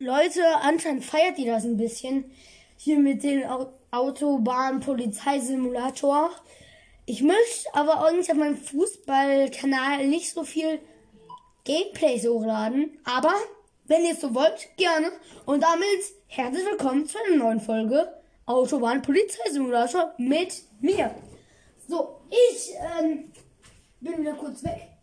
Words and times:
Leute, 0.00 0.44
anscheinend 0.62 1.04
feiert 1.04 1.40
ihr 1.40 1.52
das 1.52 1.64
ein 1.64 1.76
bisschen. 1.76 2.30
Hier 2.76 3.00
mit 3.00 3.24
dem 3.24 3.42
Autobahn-Polizeisimulator. 3.90 6.30
Ich 7.04 7.20
möchte 7.20 7.74
aber 7.74 8.06
eigentlich 8.06 8.30
auf 8.30 8.36
meinem 8.36 8.56
Fußballkanal 8.56 10.06
nicht 10.06 10.32
so 10.32 10.44
viel 10.44 10.78
Gameplays 11.64 12.28
hochladen. 12.28 12.96
Aber 13.02 13.34
wenn 13.86 14.04
ihr 14.04 14.12
es 14.12 14.20
so 14.20 14.36
wollt, 14.36 14.68
gerne. 14.76 15.10
Und 15.46 15.64
damit 15.64 15.82
herzlich 16.28 16.64
willkommen 16.64 17.04
zu 17.04 17.18
einer 17.18 17.34
neuen 17.34 17.60
Folge 17.60 18.06
Autobahn-Polizeisimulator 18.46 20.14
mit 20.16 20.62
mir. 20.80 21.12
So, 21.88 22.20
ich 22.30 22.72
ähm, 23.00 23.32
bin 24.00 24.20
wieder 24.20 24.34
kurz 24.34 24.62
weg. 24.62 24.97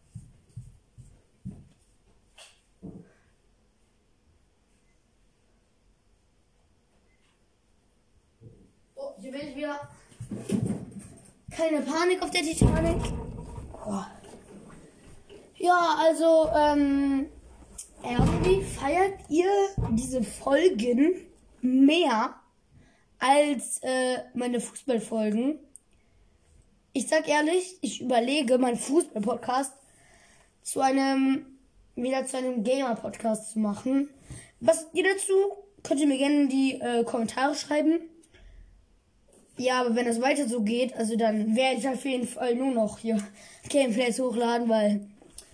Hier 9.26 9.34
ich 9.34 9.56
wieder. 9.56 9.80
Keine 11.50 11.82
Panik 11.82 12.22
auf 12.22 12.30
der 12.30 12.44
Titanic. 12.44 13.02
Oh. 13.74 14.04
Ja, 15.56 15.96
also, 15.98 16.48
ähm, 16.56 17.26
irgendwie 18.04 18.62
feiert 18.62 19.16
ihr 19.30 19.50
diese 19.94 20.22
Folgen 20.22 21.26
mehr 21.62 22.36
als 23.18 23.80
äh, 23.82 24.20
meine 24.36 24.60
Fußballfolgen. 24.60 25.58
Ich 26.94 27.08
sag 27.08 27.28
ehrlich, 27.28 27.80
ich 27.82 28.02
überlege, 28.02 28.60
meinen 28.60 28.78
Fußball-Podcast 28.78 29.74
zu 30.62 30.82
einem, 30.82 31.48
wieder 31.96 32.28
zu 32.28 32.38
einem 32.38 32.64
Gamer-Podcast 32.64 33.54
zu 33.54 33.60
machen. 33.60 34.08
Was 34.60 34.86
ihr 34.94 35.04
dazu? 35.04 35.34
Könnt 35.82 36.00
ihr 36.00 36.08
mir 36.08 36.20
gerne 36.20 36.44
in 36.44 36.50
die 36.50 36.80
äh, 36.80 37.04
Kommentare 37.04 37.56
schreiben. 37.56 38.02
Ja, 39.58 39.82
aber 39.82 39.96
wenn 39.96 40.08
es 40.08 40.22
weiter 40.22 40.48
so 40.48 40.62
geht, 40.62 40.94
also 40.96 41.16
dann 41.16 41.56
werde 41.56 41.80
ich 41.80 41.88
auf 41.88 42.04
jeden 42.04 42.28
Fall 42.28 42.56
nur 42.56 42.72
noch 42.72 43.00
hier 43.00 43.18
Gameplays 43.70 44.20
hochladen, 44.20 44.68
weil, 44.68 45.08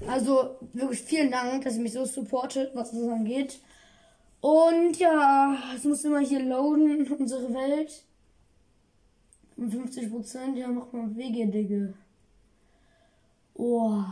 also 0.07 0.55
wirklich 0.73 1.01
vielen 1.01 1.31
Dank, 1.31 1.63
dass 1.63 1.75
ihr 1.75 1.81
mich 1.81 1.93
so 1.93 2.05
supportet, 2.05 2.71
was 2.73 2.91
das 2.91 3.07
angeht. 3.07 3.59
Und 4.41 4.97
ja, 4.97 5.55
es 5.75 5.83
muss 5.83 6.03
immer 6.03 6.19
hier 6.19 6.41
loaden, 6.41 7.11
unsere 7.19 7.53
Welt. 7.53 8.03
50 9.55 10.09
Prozent, 10.09 10.57
ja, 10.57 10.67
mach 10.67 10.91
mal 10.91 11.15
Wege, 11.15 11.45
Digga. 11.45 11.93
Oh. 13.53 14.03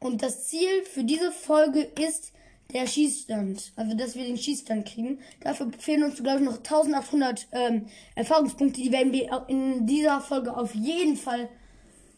Und 0.00 0.22
das 0.22 0.48
Ziel 0.48 0.82
für 0.84 1.04
diese 1.04 1.32
Folge 1.32 1.80
ist 1.80 2.32
der 2.72 2.86
Schießstand. 2.86 3.72
Also, 3.76 3.96
dass 3.96 4.14
wir 4.14 4.24
den 4.24 4.36
Schießstand 4.36 4.86
kriegen. 4.86 5.20
Dafür 5.40 5.70
fehlen 5.78 6.04
uns, 6.04 6.22
glaube 6.22 6.40
ich, 6.40 6.44
noch 6.44 6.58
1800 6.58 7.48
ähm, 7.52 7.86
Erfahrungspunkte. 8.14 8.80
Die 8.80 8.92
werden 8.92 9.12
wir 9.12 9.44
in 9.48 9.86
dieser 9.86 10.20
Folge 10.20 10.56
auf 10.56 10.74
jeden 10.74 11.16
Fall 11.16 11.48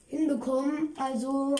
hinbekommen. 0.06 0.94
Also, 0.96 1.54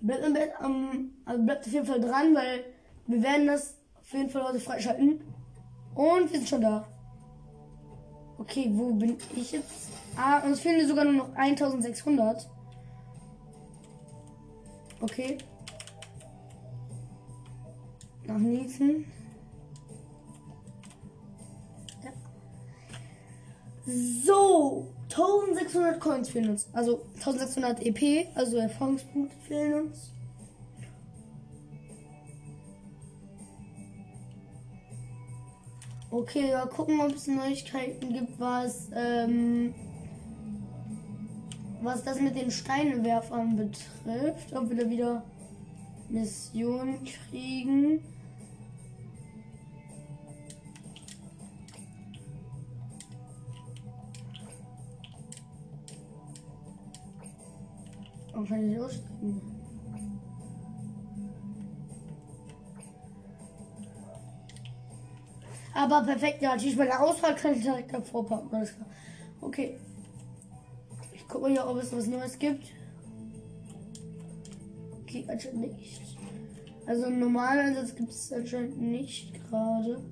bleibt, 0.00 0.24
ähm, 0.62 1.12
also 1.24 1.42
bleibt 1.42 1.66
auf 1.66 1.72
jeden 1.72 1.86
Fall 1.86 2.00
dran, 2.00 2.34
weil 2.34 2.64
wir 3.06 3.22
werden 3.22 3.46
das 3.46 3.76
auf 3.94 4.12
jeden 4.12 4.30
Fall 4.30 4.44
heute 4.44 4.60
freischalten. 4.60 5.20
Und 5.94 6.30
wir 6.30 6.38
sind 6.38 6.48
schon 6.48 6.60
da. 6.60 6.86
Okay, 8.38 8.70
wo 8.72 8.92
bin 8.92 9.16
ich 9.34 9.52
jetzt? 9.52 9.90
Ah, 10.14 10.40
uns 10.40 10.60
fehlen 10.60 10.86
sogar 10.86 11.04
nur 11.04 11.14
noch 11.14 11.34
1600. 11.34 12.46
Okay. 15.00 15.38
Nach 18.26 18.38
Niesen. 18.38 19.04
Ja. 22.02 22.12
So, 24.24 24.88
1600 25.10 26.00
Coins 26.00 26.28
fehlen 26.28 26.50
uns. 26.50 26.68
Also 26.72 27.06
1600 27.14 27.82
EP, 27.86 28.28
also 28.34 28.56
Erfahrungspunkte 28.56 29.36
fehlen 29.46 29.86
uns. 29.86 30.12
Okay, 36.10 36.52
mal 36.52 36.66
gucken, 36.66 37.00
ob 37.00 37.14
es 37.14 37.26
Neuigkeiten 37.26 38.12
gibt, 38.12 38.40
was, 38.40 38.88
ähm, 38.94 39.74
was 41.82 42.02
das 42.04 42.20
mit 42.20 42.36
den 42.36 42.50
Steinewerfern 42.50 43.56
betrifft. 43.56 44.52
Ob 44.54 44.70
wir 44.70 44.84
da 44.84 44.90
wieder 44.90 45.22
Missionen 46.08 47.04
kriegen. 47.04 48.02
Und 58.36 58.50
aussteigen? 58.78 59.40
Aber 65.74 66.02
perfekt, 66.04 66.42
ja, 66.42 66.50
natürlich 66.50 66.76
bei 66.76 66.86
der 66.86 67.02
Auswahl 67.02 67.34
kann 67.34 67.54
ich 67.54 67.62
direkt 67.62 67.92
davor 67.92 68.26
packen. 68.26 68.66
Okay. 69.40 69.78
Ich 71.12 71.26
gucke 71.28 71.48
hier, 71.48 71.66
ob 71.66 71.76
es 71.78 71.94
was 71.94 72.06
Neues 72.06 72.38
gibt. 72.38 72.72
Okay, 75.02 75.24
anscheinend 75.28 75.60
nicht. 75.60 76.00
Also 76.86 77.06
Einsatz 77.58 77.94
gibt 77.94 78.10
es 78.10 78.32
anscheinend 78.32 78.80
nicht 78.80 79.34
gerade. 79.34 80.02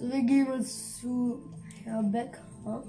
Wir 0.00 0.22
gehen 0.22 0.46
jetzt 0.52 1.00
zu 1.00 1.40
Herr 1.84 2.02
Becker. 2.02 2.82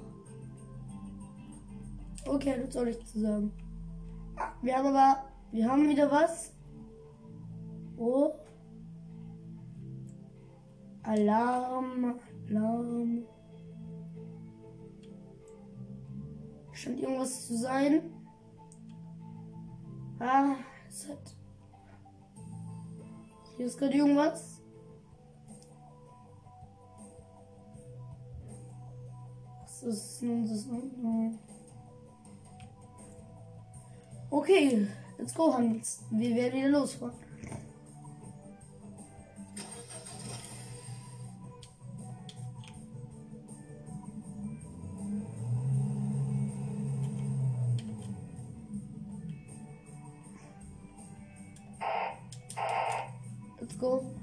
Okay, 2.26 2.62
das 2.64 2.74
soll 2.74 2.90
ich 2.90 3.06
zu 3.06 3.20
sagen. 3.20 3.52
Wir 4.62 4.78
haben 4.78 4.88
aber, 4.88 5.24
wir 5.52 5.70
haben 5.70 5.90
wieder 5.90 6.10
was. 6.12 6.54
Oh. 7.98 8.34
Alarm, 11.04 12.20
Alarm. 12.50 13.26
Scheint 16.74 17.00
irgendwas 17.00 17.48
zu 17.48 17.58
sein. 17.58 18.02
Ah, 20.20 20.56
es 20.88 21.10
hat. 21.10 21.36
Hier 23.58 23.66
ist 23.66 23.78
gerade 23.78 23.96
irgendwas. 23.96 24.61
Ist 29.84 30.22
das? 30.22 30.66
Okay, 34.30 34.88
let's 35.18 35.34
go, 35.34 35.53
Hans. 35.53 36.03
Wir 36.09 36.36
werden 36.36 36.59
wieder 36.59 36.69
losfahren. 36.69 37.14
Let's 53.59 53.78
go. 53.78 54.21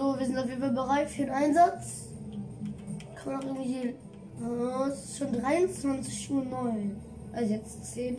So, 0.00 0.18
wir 0.18 0.24
sind 0.24 0.38
auf 0.38 0.48
jeden 0.48 0.62
Fall 0.62 0.72
bereit 0.72 1.10
für 1.10 1.24
den 1.24 1.30
Einsatz. 1.30 2.08
Kann 3.16 3.34
man 3.34 3.42
auch 3.42 3.54
irgendwie 3.54 3.94
Oh, 4.42 4.84
es 4.88 5.04
ist 5.04 5.18
schon 5.18 5.30
23 5.30 6.30
Uhr 6.30 6.42
9. 6.42 6.96
Also 7.34 7.52
jetzt 7.52 7.84
10. 7.92 8.16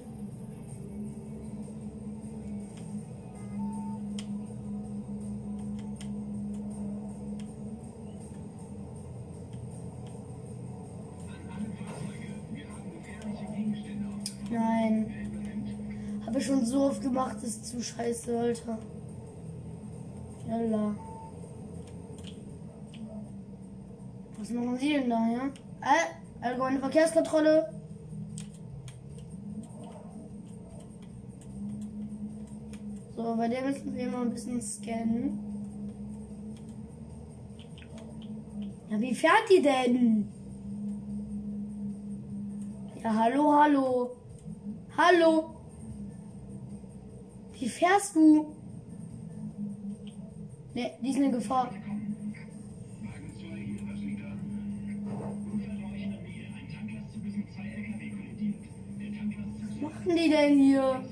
Nein. 14.51 16.22
Habe 16.27 16.38
ich 16.38 16.45
schon 16.45 16.63
so 16.63 16.84
oft 16.84 17.01
gemacht, 17.01 17.38
ist 17.42 17.66
zu 17.66 17.81
scheiße, 17.81 18.38
Alter. 18.38 18.77
Yalla. 20.48 21.11
Sie 24.51 24.94
denn 24.94 25.09
da, 25.09 25.27
ja? 25.27 25.48
Äh, 25.81 26.45
allgemeine 26.45 26.80
Verkehrskontrolle. 26.80 27.74
So, 33.15 33.36
bei 33.38 33.48
der 33.48 33.62
müssen 33.62 33.95
wir 33.95 34.09
mal 34.09 34.24
ein 34.24 34.31
bisschen 34.31 34.62
scannen. 34.62 35.39
Ja, 38.89 39.00
wie 39.00 39.15
fährt 39.15 39.50
die 39.50 39.62
denn? 39.62 40.27
Ja, 43.01 43.13
hallo, 43.15 43.53
hallo. 43.53 44.18
Hallo. 44.98 45.56
Wie 47.53 47.69
fährst 47.69 48.15
du? 48.15 48.56
Ne, 50.74 50.92
die 51.01 51.09
ist 51.12 51.18
eine 51.18 51.31
Gefahr. 51.31 51.71
Denn 60.31 60.60
hier? 60.60 61.04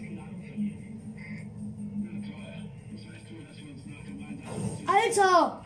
Alter! 4.88 5.62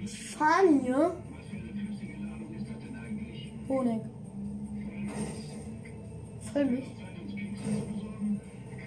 Die 0.00 0.08
fahren 0.08 0.80
hier. 0.80 1.12
Honig. 3.68 4.02
Voll 6.52 6.64
mich. 6.66 6.84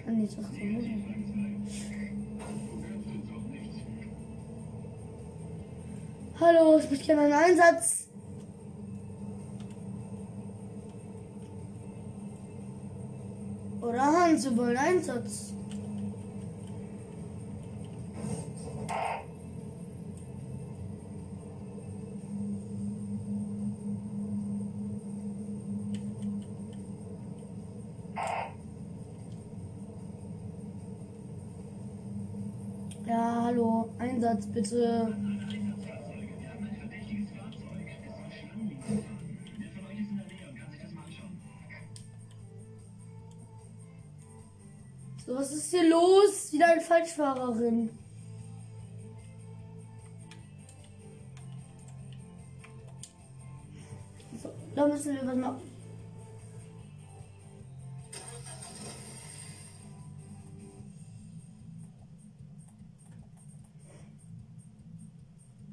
Ah, 0.06 0.10
nee, 0.10 0.24
das 0.24 0.38
ist. 0.38 0.50
Hallo, 6.40 6.78
ich 6.78 6.90
möchte 6.90 7.06
gerne 7.06 7.22
einen 7.22 7.32
Einsatz. 7.34 8.09
Sie 14.40 14.56
wollen 14.56 14.74
Einsatz. 14.74 15.52
Ja, 33.06 33.42
hallo, 33.44 33.90
Einsatz 33.98 34.46
bitte. 34.46 35.14
Falschfahrerin. 46.90 47.88
So, 54.42 54.52
da 54.74 54.88
müssen 54.88 55.14
wir 55.14 55.24
was 55.24 55.36
machen. 55.36 55.70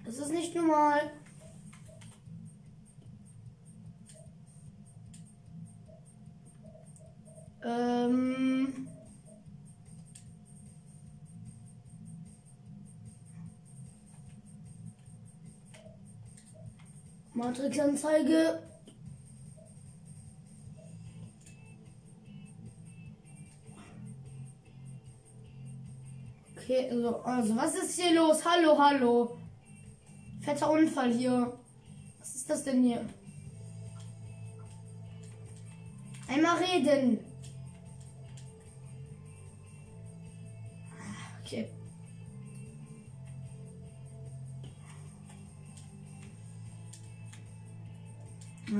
Das 0.06 0.20
ist 0.20 0.32
nicht 0.32 0.54
normal. 0.54 1.02
Ähm. 7.66 8.47
Matrixanzeige. 17.38 18.64
Okay, 26.56 26.90
also, 26.90 27.18
also, 27.18 27.56
was 27.56 27.76
ist 27.76 28.00
hier 28.00 28.16
los? 28.16 28.44
Hallo, 28.44 28.76
hallo. 28.78 29.38
Fetter 30.42 30.72
Unfall 30.72 31.14
hier. 31.14 31.54
Was 32.18 32.36
ist 32.36 32.50
das 32.50 32.64
denn 32.64 32.84
hier? 32.84 33.06
Einmal 36.28 36.58
reden. 36.58 37.20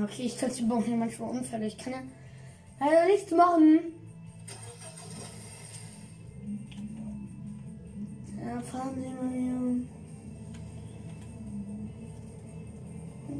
Okay, 0.04 0.26
ich 0.26 0.38
kann 0.38 0.50
bauen 0.68 0.84
hier 0.84 0.96
manchmal 0.96 1.30
Unfälle. 1.30 1.66
Ich 1.66 1.78
kann 1.78 1.92
ja 1.92 2.02
leider 2.80 3.06
nichts 3.06 3.30
machen. 3.32 3.80
Ja, 8.44 8.60
fahren 8.60 8.94
Sie 8.94 9.08
mal 9.08 9.32
hier. 9.32 9.86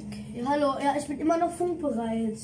Okay, 0.07 0.45
hallo. 0.47 0.75
Ja, 0.83 0.97
ich 0.99 1.07
bin 1.07 1.21
immer 1.21 1.39
noch 1.39 1.53
funkbereit. 1.53 2.39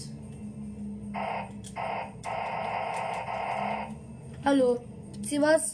Hallo. 4.45 4.79
Sie 5.23 5.41
was? 5.41 5.73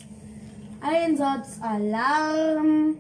Einsatz, 0.81 1.59
Alarm. 1.61 2.97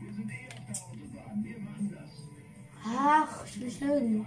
Wir 0.00 0.12
sind 0.12 0.30
eh 0.30 0.48
auf 0.48 0.64
der 0.66 0.76
Autobahn. 0.76 1.44
Wir 1.44 1.58
machen 1.60 1.90
das. 1.94 2.10
Ach, 2.84 3.44
ich 3.46 3.60
will 3.60 3.70
schnell. 3.70 4.26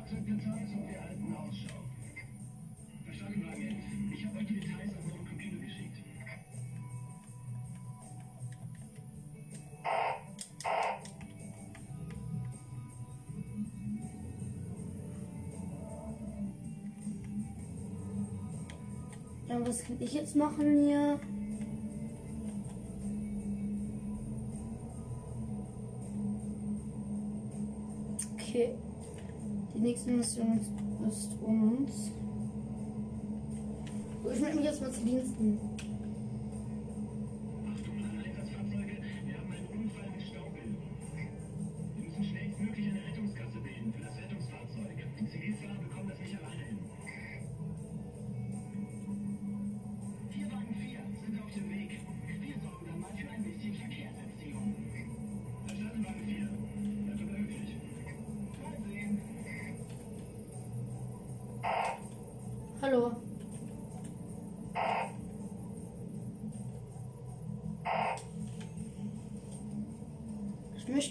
Kann 19.85 19.97
ich 19.99 20.13
jetzt 20.13 20.35
machen 20.35 20.85
hier? 20.85 21.19
Okay. 28.35 28.75
Die 29.75 29.79
nächste 29.79 30.11
Mission 30.11 30.59
ist, 31.07 31.33
uns. 31.41 32.11
Ich 34.33 34.39
melde 34.39 34.57
mich 34.57 34.65
jetzt 34.65 34.81
mal 34.81 34.91
zu 34.91 35.01
Diensten. 35.01 35.59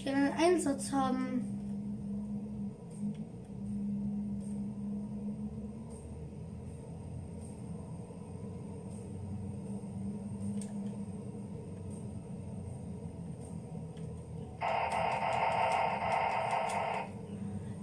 Einen 0.07 0.33
Einsatz 0.33 0.91
haben. 0.91 1.45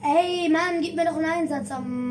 Ey, 0.04 0.50
Mann, 0.50 0.82
gib 0.82 0.96
mir 0.96 1.06
doch 1.06 1.16
einen 1.16 1.26
Einsatz 1.26 1.72
am. 1.72 2.09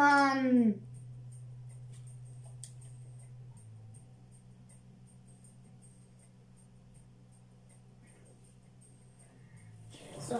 Mann. 0.00 0.80
So. 10.18 10.38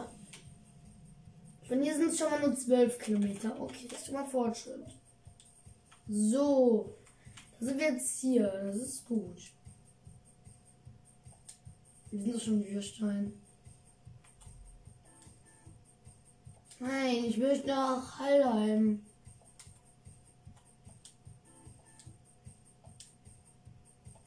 Von 1.69 1.83
hier 1.83 1.95
sind 1.95 2.09
es 2.09 2.19
schon 2.19 2.31
mal 2.31 2.41
nur 2.41 2.57
12 2.57 2.99
Kilometer. 2.99 3.61
Okay, 3.61 3.87
das 3.91 3.99
ist 3.99 4.07
schon 4.07 4.15
mal 4.15 4.27
Fortschritt. 4.27 4.87
So. 6.09 6.97
Da 7.59 7.67
sind 7.67 7.79
wir 7.79 7.93
jetzt 7.93 8.21
hier. 8.21 8.47
Das 8.65 8.77
ist 8.77 9.05
gut. 9.05 9.53
Wir 12.11 12.23
sind 12.23 12.35
doch 12.35 12.41
schon 12.41 12.63
in 12.63 12.75
Würstein. 12.75 13.33
Nein, 16.79 17.25
ich 17.27 17.37
möchte 17.37 17.67
nach 17.67 18.19
Hallheim. 18.19 19.05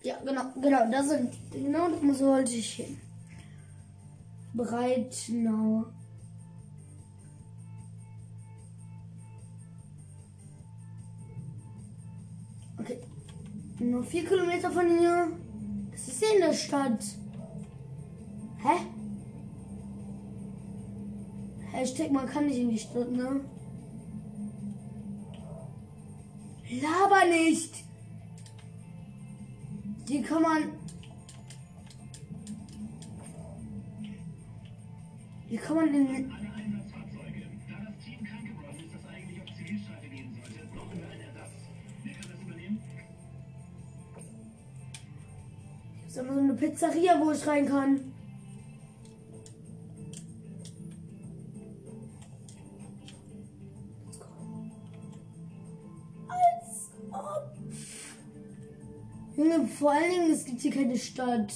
Ja, 0.03 0.17
genau, 0.19 0.43
genau, 0.61 0.91
da 0.91 1.01
sind, 1.01 1.33
genau, 1.49 1.87
da 1.89 2.13
sollte 2.13 2.51
ich 2.55 2.73
hin. 2.73 2.97
Breitnau. 4.53 5.85
Okay. 12.77 12.99
Nur 13.79 14.03
vier 14.03 14.25
Kilometer 14.25 14.69
von 14.71 14.89
hier. 14.99 15.31
Das 15.91 16.07
ist 16.09 16.21
in 16.21 16.41
der 16.41 16.53
Stadt. 16.53 17.03
Hä? 18.57 18.85
Hashtag, 21.71 22.11
man 22.11 22.27
kann 22.27 22.47
nicht 22.47 22.59
in 22.59 22.69
die 22.71 22.77
Stadt, 22.77 23.09
ne? 23.09 23.39
Laber 26.81 27.25
nicht! 27.29 27.92
Die 30.13 30.21
kann 30.21 30.43
man. 30.43 30.63
Wie 35.49 35.57
kann 35.57 35.75
man 35.75 35.87
in. 35.87 36.31
Ist, 46.07 46.19
aber 46.19 46.33
so 46.35 46.39
eine 46.41 46.53
Pizzeria, 46.53 47.19
wo 47.19 47.31
ich 47.31 47.47
rein 47.47 47.65
kann. 47.65 48.13
Junge, 59.43 59.67
vor 59.67 59.91
allen 59.91 60.09
Dingen, 60.09 60.31
es 60.31 60.45
gibt 60.45 60.61
hier 60.61 60.71
keine 60.71 60.97
Stadt. 60.97 61.53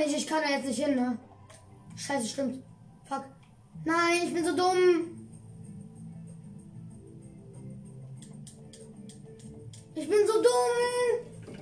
Nicht, 0.00 0.16
ich 0.16 0.26
kann 0.26 0.42
da 0.42 0.48
jetzt 0.48 0.66
nicht 0.66 0.84
hin, 0.84 0.96
ne? 0.96 1.18
Scheiße, 1.96 2.26
stimmt. 2.26 2.64
Fuck. 3.04 3.24
Nein, 3.84 4.22
ich 4.24 4.34
bin 4.34 4.44
so 4.44 4.56
dumm. 4.56 5.28
Ich 9.94 10.08
bin 10.08 10.26
so 10.26 10.42
dumm. 10.42 11.56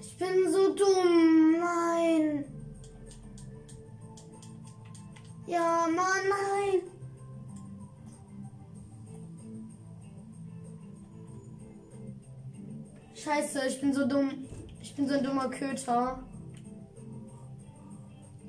Ich 0.00 0.16
bin 0.16 0.52
so 0.52 0.74
dumm. 0.74 1.58
Nein. 1.60 2.44
Ja, 5.46 5.86
Mann, 5.94 6.28
nein. 6.28 6.95
Scheiße, 13.16 13.66
ich 13.66 13.80
bin 13.80 13.94
so 13.94 14.06
dumm. 14.06 14.46
Ich 14.82 14.94
bin 14.94 15.08
so 15.08 15.14
ein 15.14 15.24
dummer 15.24 15.48
Köter. 15.48 16.22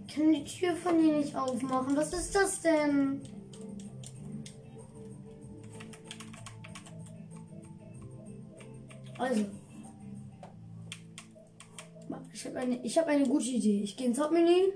Ich 0.05 0.13
kann 0.13 0.33
die 0.33 0.43
Tür 0.43 0.75
von 0.75 0.99
hier 0.99 1.17
nicht 1.17 1.35
aufmachen. 1.35 1.95
Was 1.95 2.11
ist 2.11 2.35
das 2.35 2.61
denn? 2.61 3.21
Also. 9.17 9.45
Ich 12.33 12.45
habe 12.45 12.59
eine, 12.59 12.75
hab 12.75 13.07
eine 13.07 13.27
gute 13.27 13.45
Idee. 13.45 13.81
Ich 13.83 13.95
gehe 13.95 14.07
ins 14.07 14.19
Hauptmenü. 14.19 14.73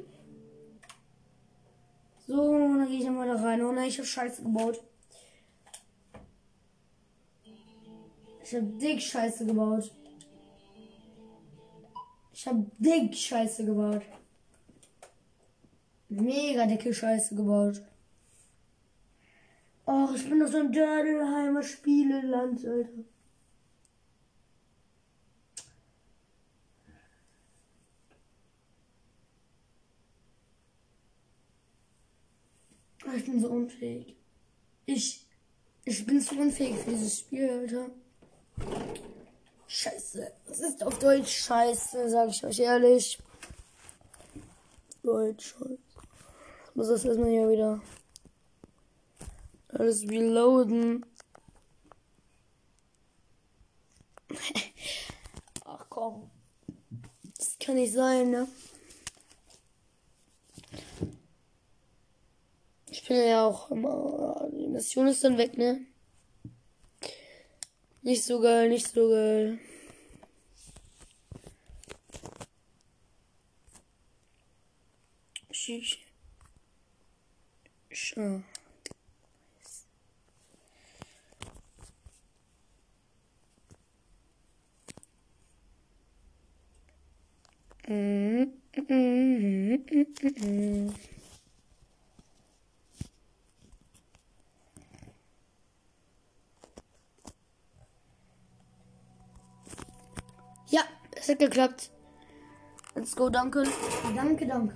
So, 2.28 2.54
dann 2.54 2.88
gehe 2.88 3.00
ich 3.00 3.10
mal 3.10 3.28
da 3.28 3.36
rein. 3.36 3.62
Oh 3.62 3.72
nein, 3.74 3.90
ich 3.90 3.98
habe 3.98 4.08
Scheiße 4.08 4.42
gebaut. 4.42 4.82
Ich 8.52 8.58
habe 8.58 8.68
dick 8.68 9.02
Scheiße 9.02 9.46
gebaut. 9.46 9.90
Ich 12.34 12.46
habe 12.46 12.70
dick 12.80 13.16
Scheiße 13.16 13.64
gebaut. 13.64 14.02
Mega 16.10 16.66
dicke 16.66 16.94
Scheiße 16.94 17.34
gebaut. 17.34 17.82
Oh, 19.86 20.10
ich 20.14 20.28
bin 20.28 20.42
doch 20.42 20.50
so 20.50 20.58
ein 20.58 20.74
Dördelheimer 20.74 21.64
Spieleland, 21.64 22.66
Alter. 22.66 22.90
Ich 33.16 33.26
bin 33.26 33.40
so 33.40 33.48
unfähig. 33.48 34.18
Ich, 34.86 35.26
ich 35.86 36.06
bin 36.06 36.20
zu 36.20 36.38
unfähig 36.38 36.76
für 36.76 36.90
dieses 36.90 37.20
Spiel, 37.20 37.50
Alter. 37.50 37.90
Scheiße. 39.68 40.32
Was 40.48 40.60
ist 40.60 40.84
auf 40.84 41.00
Deutsch 41.00 41.46
Scheiße, 41.46 42.10
sag 42.10 42.30
ich 42.30 42.46
euch 42.46 42.60
ehrlich. 42.60 43.18
Deutsch, 45.04 45.56
Scheiße. 45.58 45.78
Ich 46.70 46.76
muss 46.76 46.88
das 46.88 47.06
erstmal 47.06 47.30
hier 47.30 47.50
wieder 47.50 47.82
alles 49.70 50.08
reloaden. 50.08 51.06
Ach 55.66 55.86
komm. 55.90 56.30
Das 57.38 57.58
kann 57.60 57.76
nicht 57.76 57.94
sein, 57.94 58.32
ne? 58.32 58.48
Ich 62.90 63.08
bin 63.08 63.18
ja 63.18 63.46
auch 63.48 63.72
immer. 63.72 64.50
Die 64.54 64.68
Mission 64.68 65.08
ist 65.08 65.24
dann 65.24 65.38
weg, 65.38 65.58
ne? 65.58 65.86
Nicht 68.04 68.24
so 68.24 68.40
geil, 68.40 68.70
nicht 68.70 68.88
so 68.88 69.10
geil. 69.10 69.60
Sch- 75.52 75.98
Sch- 77.92 78.42
Mm, 87.88 88.52
geklappt. 101.42 101.92
Let's 102.94 103.16
go, 103.16 103.30
danke. 103.30 103.64
Danke, 104.16 104.46
danke. 104.46 104.76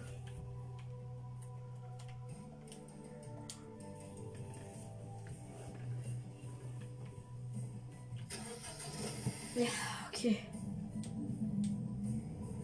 Ja, 9.55 9.67
okay. 10.07 10.39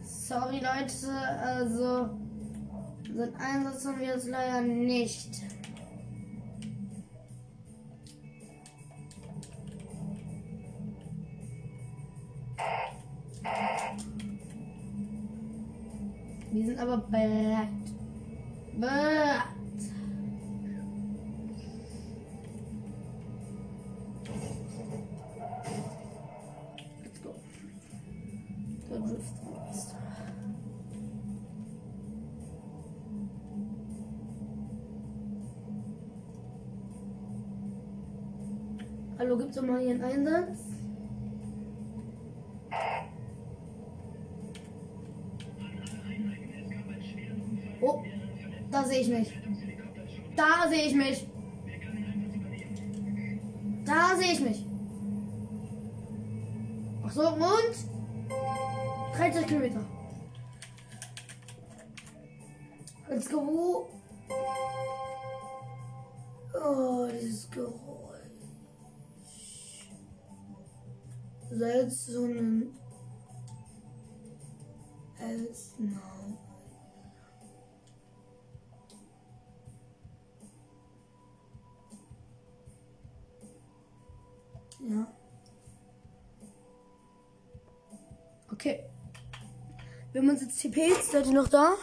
Sorry, 0.04 0.56
Leute, 0.56 1.08
also 1.40 2.18
so 3.14 3.22
einen 3.22 3.36
Einsatz 3.36 3.86
haben 3.86 4.00
wir 4.00 4.08
jetzt 4.08 4.28
leider 4.28 4.62
nicht. 4.62 5.51
Bereit. 17.12 17.68
Bereit. 18.72 19.42
Let's 27.04 27.22
go. 27.22 27.34
Der 28.88 28.98
Drift. 28.98 29.34
Hallo, 39.18 39.36
gibt's 39.36 39.56
doch 39.56 39.62
mal 39.62 39.80
hier 39.80 39.90
einen 39.90 40.02
Einsatz? 40.02 40.71
Ja. 84.88 85.06
Okay. 88.50 88.84
Haben 90.14 90.28
uns 90.28 90.42
jetzt 90.42 90.60
TPs. 90.60 91.10
Seid 91.10 91.26
ihr 91.26 91.32
noch 91.32 91.48
da? 91.48 91.74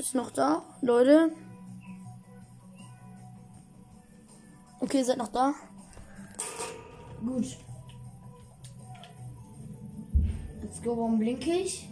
Ist 0.00 0.14
noch 0.14 0.30
da, 0.30 0.62
Leute? 0.80 1.30
Okay, 4.80 5.02
seid 5.04 5.18
noch 5.18 5.28
da? 5.28 5.52
Gut. 7.20 7.58
Let's 10.62 10.82
go, 10.82 10.96
warum 10.96 11.18
blinke 11.18 11.52
ich? 11.52 11.88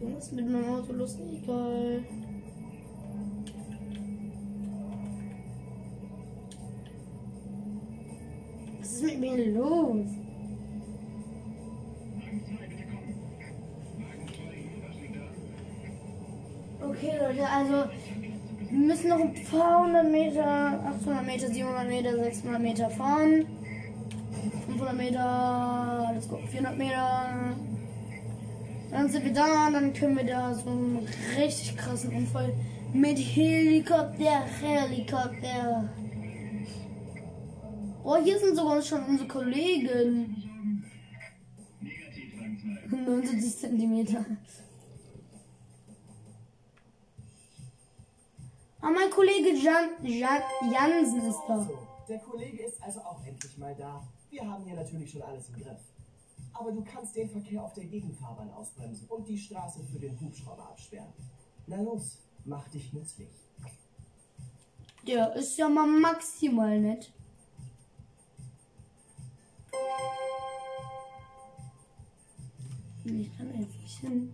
Irgendwas 0.00 0.32
mit 0.32 0.50
meinem 0.50 0.68
Auto 0.70 0.92
los, 0.94 1.18
egal. 1.18 2.02
Was 8.80 8.92
ist 8.92 9.04
mit 9.04 9.20
mir 9.20 9.46
los? 9.52 10.06
Okay, 16.82 17.12
Leute, 17.20 17.48
also 17.48 17.90
wir 18.70 18.78
müssen 18.78 19.08
noch 19.10 19.20
ein 19.20 19.34
paar 19.50 19.84
hundert 19.84 20.10
Meter, 20.10 20.80
800 21.02 21.26
Meter, 21.26 21.48
700 21.48 21.88
Meter, 21.88 22.24
600 22.24 22.62
Meter 22.62 22.90
fahren. 22.90 23.46
500 24.66 24.96
Meter, 24.96 26.10
let's 26.14 26.28
go, 26.28 26.38
400 26.38 26.78
Meter. 26.78 27.56
Dann 28.90 29.08
sind 29.08 29.24
wir 29.24 29.32
da, 29.32 29.70
dann 29.70 29.92
können 29.92 30.16
wir 30.16 30.24
da 30.24 30.52
so 30.54 30.68
einen 30.68 31.08
richtig 31.36 31.76
krassen 31.76 32.14
Unfall 32.14 32.52
mit 32.92 33.18
Helikopter, 33.18 34.44
Helikopter. 34.60 35.88
Oh, 38.02 38.16
hier 38.16 38.38
sind 38.38 38.56
sogar 38.56 38.82
schon 38.82 39.04
unsere 39.04 39.28
Kollegen. 39.28 40.36
79 42.90 43.58
Zentimeter. 43.58 44.24
Ah, 48.80 48.90
mein 48.90 49.10
Kollege 49.10 49.50
Jan, 49.50 49.90
Jan, 50.02 50.42
Jansen 50.72 51.28
ist 51.28 51.38
da. 51.46 51.68
Der 52.08 52.18
Kollege 52.18 52.64
ist 52.64 52.82
also 52.82 53.00
auch 53.00 53.24
endlich 53.24 53.56
mal 53.58 53.74
da. 53.78 54.02
Wir 54.30 54.48
haben 54.48 54.64
hier 54.64 54.74
natürlich 54.74 55.10
schon 55.12 55.22
alles 55.22 55.48
im 55.48 55.62
Griff. 55.62 55.89
Aber 56.52 56.72
du 56.72 56.82
kannst 56.84 57.16
den 57.16 57.28
Verkehr 57.28 57.62
auf 57.62 57.72
der 57.74 57.84
Gegenfahrbahn 57.84 58.50
ausbremsen 58.50 59.08
und 59.08 59.26
die 59.28 59.38
Straße 59.38 59.82
für 59.84 59.98
den 59.98 60.20
Hubschrauber 60.20 60.68
absperren. 60.68 61.12
Na 61.66 61.80
los, 61.80 62.18
mach 62.44 62.68
dich 62.68 62.92
nützlich. 62.92 63.28
Der 65.06 65.34
ist 65.34 65.56
ja 65.56 65.68
mal 65.68 65.86
maximal 65.86 66.78
nett. 66.78 67.12
Ich 73.04 73.36
kann 73.36 73.48
nicht 73.48 73.98
hin. 74.00 74.32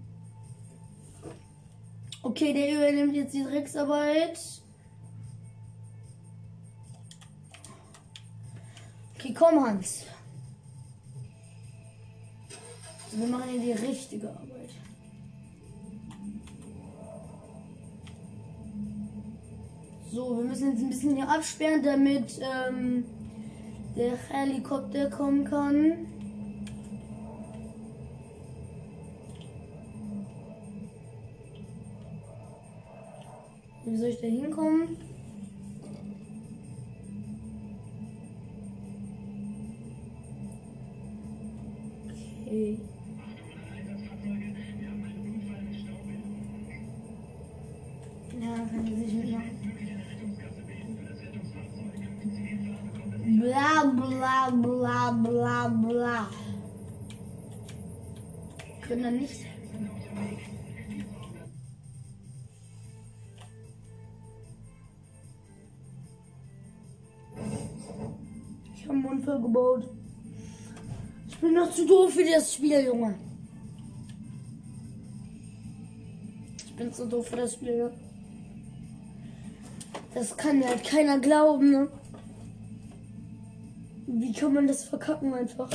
Okay, 2.23 2.53
der 2.53 2.75
übernimmt 2.75 3.15
jetzt 3.15 3.35
die 3.35 3.45
Drecksarbeit. 3.45 4.39
Okay, 9.15 9.33
komm, 9.33 9.65
Hans. 9.65 10.05
Wir 13.17 13.27
machen 13.29 13.49
hier 13.49 13.75
die 13.77 13.87
richtige 13.87 14.29
Arbeit. 14.29 14.71
So, 20.13 20.39
wir 20.39 20.45
müssen 20.45 20.73
jetzt 20.73 20.83
ein 20.83 20.89
bisschen 20.89 21.17
hier 21.17 21.29
absperren, 21.29 21.83
damit 21.83 22.41
ähm, 22.41 23.05
der 23.97 24.17
Helikopter 24.17 25.09
kommen 25.11 25.45
kann. 25.45 26.07
Wie 33.85 33.97
soll 33.97 34.09
ich 34.09 34.21
da 34.21 34.27
hinkommen? 34.27 34.97
Okay. 42.47 42.79
Mode. 69.57 69.89
Ich 71.29 71.39
bin 71.39 71.55
noch 71.55 71.71
zu 71.71 71.87
doof 71.87 72.13
für 72.13 72.25
das 72.25 72.55
Spiel, 72.55 72.81
Junge. 72.85 73.15
Ich 76.67 76.77
bin 76.77 76.93
zu 76.93 77.07
doof 77.07 77.29
für 77.29 77.37
das 77.37 77.55
Spiel, 77.55 77.77
ne? 77.79 77.93
Das 80.15 80.37
kann 80.37 80.65
halt 80.65 80.85
keiner 80.85 81.19
glauben, 81.19 81.71
ne? 81.71 81.89
Wie 84.07 84.33
kann 84.33 84.55
man 84.55 84.67
das 84.67 84.85
verkacken 84.85 85.33
einfach? 85.35 85.71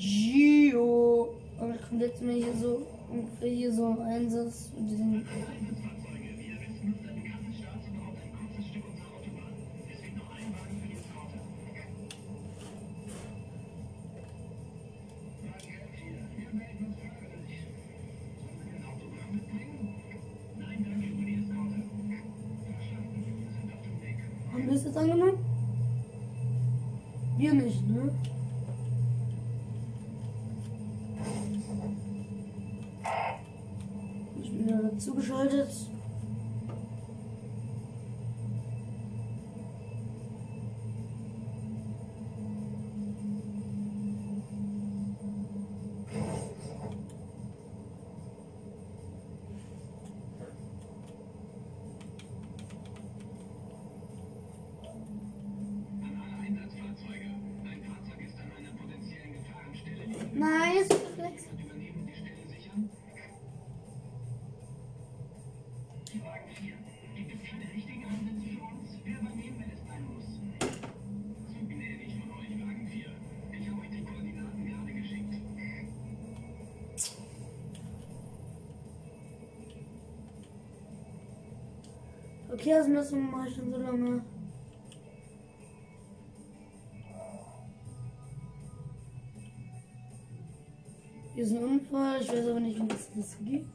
Gio. 0.00 1.28
Und 1.60 1.68
dann 1.68 1.78
kommt 1.86 2.00
jetzt 2.00 2.22
mal 2.22 2.34
hier 2.34 2.54
so, 2.58 2.86
hier 3.42 3.72
so 3.72 3.86
ein 3.86 4.00
Einsatz. 4.00 4.70
Und 4.76 4.88
diesen 4.88 5.26
Piercen 82.60 82.92
müssen 82.92 83.30
mache 83.30 83.48
ich 83.48 83.54
schon 83.54 83.72
so 83.72 83.78
lange. 83.78 84.22
Hier 91.34 91.44
ist 91.44 91.52
ein 91.52 91.64
Unfall, 91.64 92.20
ich 92.20 92.28
weiß 92.28 92.48
aber 92.48 92.60
nicht, 92.60 92.78
was 92.80 93.10
das 93.16 93.38
gibt. 93.42 93.66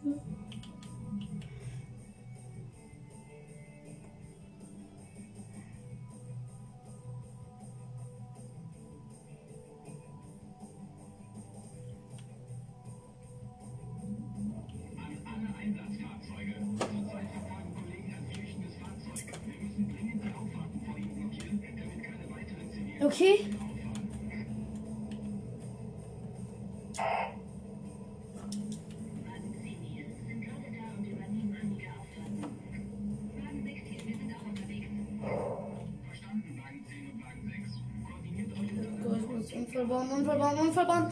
Unfallbaum, 39.86 40.12
Unfallbaum, 40.12 40.60
Unfallbaum. 40.68 41.12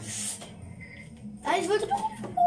Ah, 1.44 1.52
ich 1.60 1.68
wollte 1.68 1.86
doch 1.86 2.10
Unfallbaum. 2.10 2.46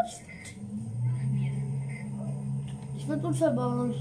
Ich 2.97 3.07
wollte 3.07 3.27
Unfallbaum. 3.27 3.93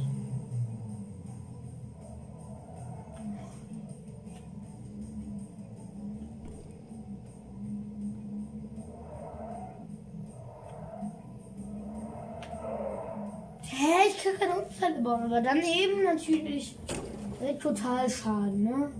Hä, 13.62 14.08
ich 14.08 14.24
kann 14.24 14.38
keine 14.38 14.64
Unfall 14.64 15.02
bauen, 15.02 15.22
aber 15.24 15.40
dann 15.42 15.58
eben 15.58 16.02
natürlich 16.02 16.76
äh, 17.40 17.54
total 17.54 18.10
Schaden, 18.10 18.64
ne? 18.64 18.90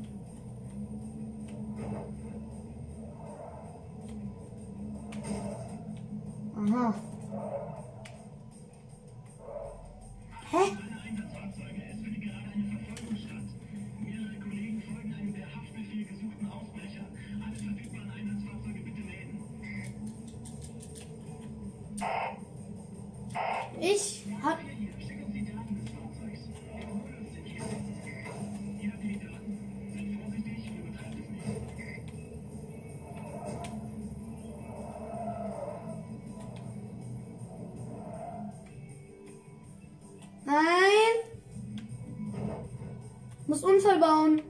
Panzer 43.86 44.00
bauen. 44.00 44.42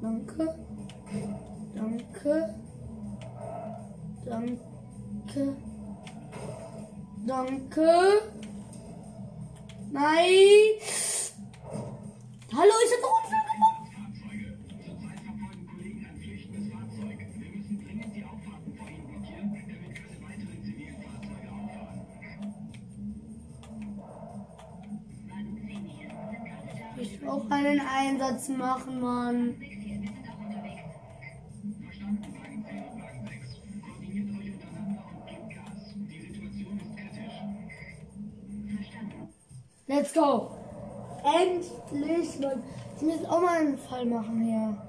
Danke. 0.00 0.54
Danke. 1.74 2.54
Danke. 4.24 5.56
Danke. 7.26 8.07
Let's 40.08 40.14
go. 40.14 40.50
Endlich, 41.22 42.40
Mann. 42.40 42.62
Ich 42.96 43.02
muss 43.02 43.24
auch 43.26 43.42
mal 43.42 43.58
einen 43.58 43.76
Fall 43.76 44.06
machen 44.06 44.40
hier. 44.40 44.54
Wir. 44.54 44.88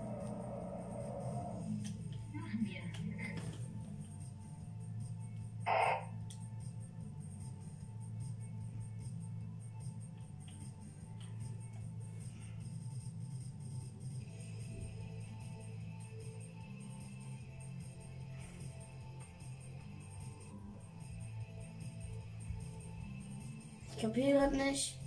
Ich 23.99 24.03
kapiere 24.05 24.39
grad 24.39 24.53
nicht, 24.53 24.97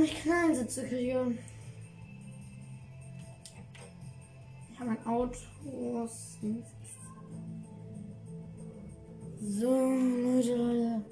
warum 0.00 0.04
ich 0.04 0.22
Knallensitze 0.22 0.86
kriege. 0.86 1.38
Ja, 4.78 4.84
mein 4.84 5.06
Auto. 5.06 5.34
ist- 6.04 6.38
So, 9.42 9.70
Leute, 9.70 10.56
Leute. 10.56 11.04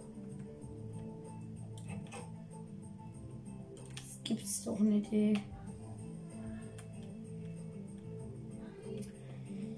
Es 4.06 4.22
gibt's 4.24 4.64
doch 4.64 4.78
eine 4.80 4.96
Idee. 4.96 5.40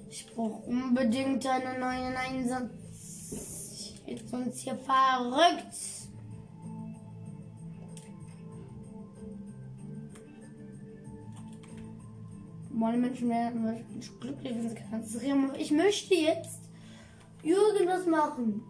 Ich 0.09 0.27
brauche 0.35 0.67
unbedingt 0.69 1.47
einen 1.47 1.81
neuen 1.81 2.17
Einsatz. 2.17 2.71
Ich 3.33 4.03
werde 4.07 4.29
sonst 4.29 4.59
hier 4.61 4.77
verrückt. 4.77 5.75
Meine 12.81 12.97
Menschen 12.97 13.29
werden 13.29 13.85
glücklich, 14.21 14.55
wenn 14.55 14.69
sie 14.71 14.75
kriegen. 14.75 15.45
Aber 15.45 15.59
Ich 15.59 15.71
möchte 15.71 16.15
jetzt 16.15 16.63
irgendwas 17.43 18.07
machen. 18.07 18.63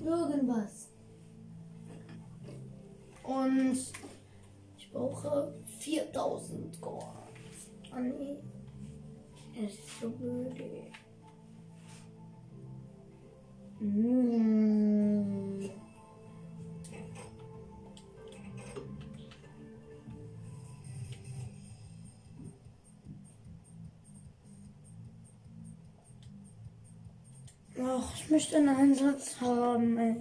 Irgendwas. 0.00 0.90
Und 3.24 3.78
ich 4.78 4.92
brauche 4.92 5.52
4000 5.80 6.80
Gold. 6.80 7.02
Ah, 7.90 7.98
nee. 7.98 8.36
Es 9.60 9.72
ist 9.72 10.00
so 10.00 10.08
blöd. 10.08 10.54
Mm. 13.80 15.49
Ach, 27.92 28.14
ich 28.14 28.30
möchte 28.30 28.56
einen 28.56 28.68
Einsatz 28.68 29.40
haben, 29.40 29.98
ey. 29.98 30.16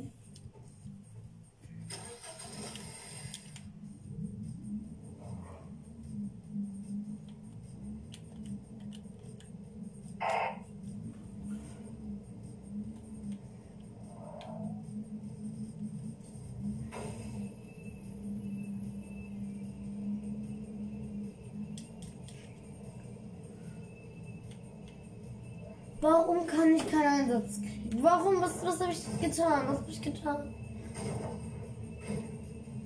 Warum 26.10 26.48
kann 26.48 26.76
ich 26.76 26.90
keinen 26.90 27.30
Einsatz 27.30 27.62
kriegen? 27.62 28.02
Warum? 28.02 28.42
Was, 28.42 28.66
was 28.66 28.82
habe 28.82 28.92
ich 28.92 29.22
getan? 29.22 29.68
Was 29.68 29.78
habe 29.78 29.92
ich 29.92 30.02
getan? 30.02 30.56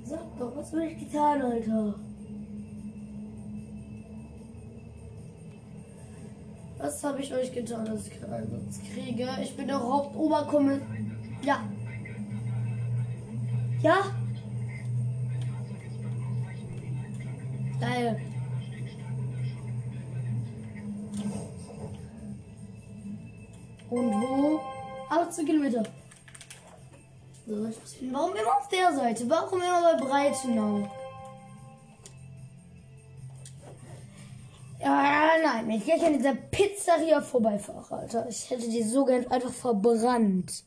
Sag 0.04 0.20
doch, 0.38 0.54
was 0.58 0.74
habe 0.74 0.86
ich 0.88 1.00
getan, 1.00 1.42
Alter? 1.42 1.96
Was 6.78 7.04
habe 7.06 7.22
ich 7.22 7.34
euch 7.34 7.54
getan, 7.54 7.86
dass 7.86 8.08
ich 8.08 8.20
keinen 8.20 8.34
Einsatz 8.34 8.82
kriege? 8.94 9.30
Ich 9.42 9.56
bin 9.56 9.68
der 9.68 9.82
Hauptoberkommissar. 9.82 10.86
Ja. 11.44 11.64
Ja? 13.82 14.23
18 25.44 25.46
Kilometer. 25.46 25.84
So. 27.46 27.54
Warum 28.12 28.36
immer 28.36 28.58
auf 28.58 28.68
der 28.70 28.94
Seite? 28.94 29.30
Warum 29.30 29.62
immer 29.62 29.98
bei 29.98 30.06
Breitenau? 30.06 30.90
Ja, 34.80 35.32
nein, 35.42 35.70
ich 35.72 35.86
gleich 35.86 36.04
an 36.06 36.18
dieser 36.18 36.36
Pizzeria 36.36 37.22
vorbeifahre, 37.22 37.96
Alter. 37.96 38.28
Ich 38.28 38.50
hätte 38.50 38.70
die 38.70 38.84
so 38.84 39.06
gern 39.06 39.28
einfach 39.28 39.52
verbrannt. 39.52 40.66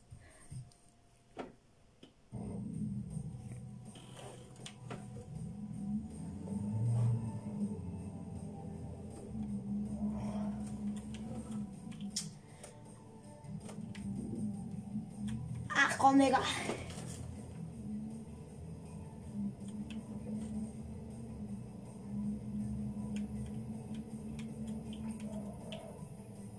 Komm, 16.17 16.25
Digga. 16.25 16.41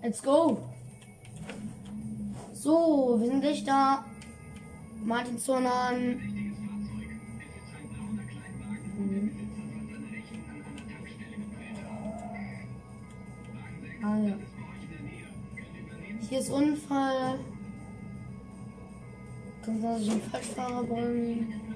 Let's 0.04 0.22
go. 0.22 0.60
So, 2.54 3.18
wir 3.20 3.28
sind 3.28 3.42
gleich 3.42 3.64
da. 3.64 4.06
Martinson 5.04 5.66
an. 5.66 6.18
Mhm. 8.98 9.32
Ah, 14.04 14.18
ja. 14.18 14.36
Hier 16.30 16.40
ist 16.40 16.50
Unfall. 16.52 17.17
Kann 19.98 20.06
sein, 20.06 20.22
dass 20.32 21.00
ich 21.00 21.67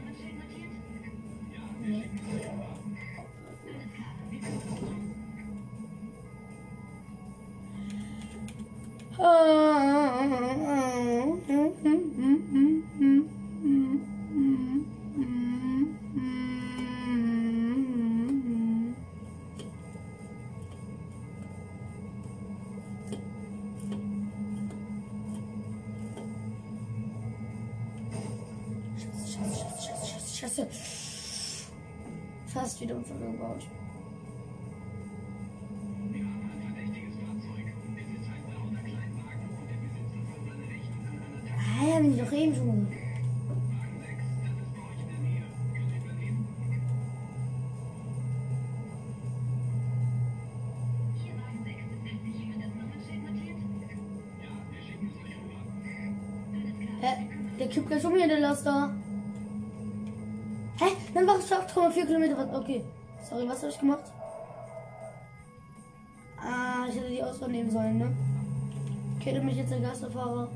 Der 57.61 57.69
kippt 57.69 57.89
gleich 57.89 58.03
um 58.03 58.15
hier, 58.15 58.27
der 58.27 58.39
Laster. 58.39 58.91
Hä? 60.79 60.85
Dann 61.13 61.27
war 61.27 61.37
es 61.37 61.51
8,4 61.51 62.07
Kilometer. 62.07 62.55
Okay. 62.55 62.83
Sorry, 63.29 63.47
was 63.47 63.61
habe 63.61 63.71
ich 63.71 63.79
gemacht? 63.79 64.05
Ah, 66.37 66.87
ich 66.89 66.95
hätte 66.95 67.09
die 67.11 67.21
Auswahl 67.21 67.49
nehmen 67.49 67.69
sollen, 67.69 67.99
ne? 67.99 68.11
Okay, 69.19 69.39
mich 69.41 69.57
jetzt 69.57 69.69
der 69.69 69.79
Gasterfahrer. 69.79 70.49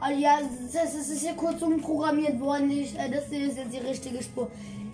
Ah 0.00 0.10
ja, 0.12 0.38
es 0.40 0.94
ist 0.94 1.20
hier 1.20 1.34
kurz 1.34 1.60
umprogrammiert 1.60 2.38
worden. 2.38 2.70
Ich, 2.70 2.96
äh, 2.96 3.10
das 3.10 3.24
ist 3.24 3.56
jetzt 3.56 3.72
die 3.72 3.78
richtige 3.78 4.22
Spur. 4.22 4.48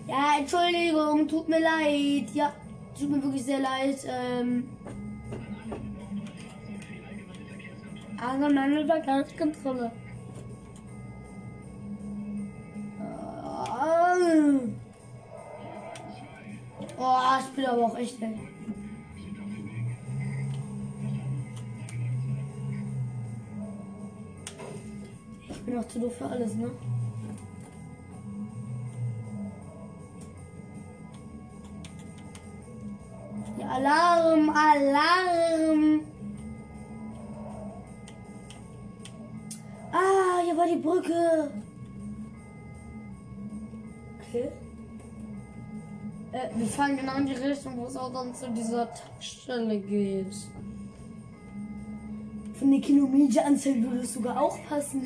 Ja, 0.07 0.39
Entschuldigung, 0.39 1.27
tut 1.27 1.47
mir 1.47 1.59
leid. 1.59 2.33
Ja 2.33 2.51
tut 2.97 3.09
mir 3.09 3.21
wirklich 3.21 3.43
sehr 3.43 3.59
leid. 3.59 3.97
Ähm, 4.07 4.69
allgemeine 8.17 8.85
Verkehrskontrolle. 8.85 9.91
Ah. 13.43 14.15
Oh, 16.97 17.39
ich 17.39 17.55
bin 17.55 17.65
aber 17.65 17.85
auch 17.85 17.97
echt 17.97 18.21
ey. 18.21 18.39
Ich 25.49 25.61
bin 25.61 25.77
auch 25.77 25.87
zu 25.87 25.99
doof 25.99 26.15
für 26.17 26.25
alles, 26.25 26.55
ne? 26.55 26.71
Alarm, 33.75 34.49
Alarm! 34.51 36.01
Ah, 39.91 40.41
hier 40.45 40.55
war 40.55 40.65
die 40.65 40.77
Brücke. 40.77 41.51
Okay. 44.21 44.49
Äh, 46.31 46.49
wir 46.55 46.67
fahren 46.67 46.95
genau 46.95 47.17
in 47.17 47.25
die 47.25 47.33
Richtung, 47.33 47.77
wo 47.77 47.87
es 47.87 47.97
auch 47.97 48.13
dann 48.13 48.33
zu 48.33 48.49
dieser 48.51 48.87
Tankstelle 48.93 49.79
geht. 49.79 50.33
Von 52.57 52.71
der 52.71 52.79
Kilometeranzahl 52.79 53.81
würde 53.83 53.99
es 53.99 54.13
sogar 54.13 54.41
auch 54.41 54.57
passen. 54.69 55.05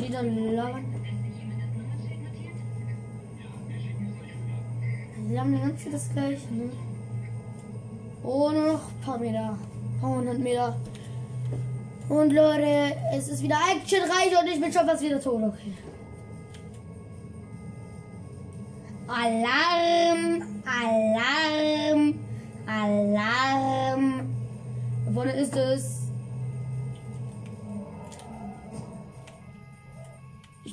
So, 0.00 0.06
solange 0.06 0.30
die 0.30 0.56
da 0.56 0.62
labern. 0.62 0.84
Sie 5.28 5.38
haben 5.38 5.60
ganze 5.60 5.84
Zeit 5.84 5.94
das 5.94 6.12
gleiche, 6.12 6.54
ne? 6.54 6.70
Oh, 8.22 8.50
nur 8.50 8.66
noch 8.72 8.88
ein 8.88 9.00
paar 9.04 9.18
Meter. 9.18 9.58
Ein 9.58 10.00
paar 10.00 10.10
hundert 10.10 10.38
Meter. 10.38 10.76
Und 12.08 12.32
Leute, 12.32 12.96
es 13.12 13.28
ist 13.28 13.42
wieder 13.42 13.58
actionreich 13.72 14.32
und 14.40 14.48
ich 14.48 14.60
bin 14.60 14.72
schon 14.72 14.86
fast 14.86 15.02
wieder 15.02 15.20
tot. 15.20 15.42
Okay. 15.42 15.74
Alarm! 19.06 20.42
Alarm! 20.64 22.14
Alarm! 22.66 24.28
Vorne 25.12 25.32
ist 25.32 25.56
es. 25.56 25.99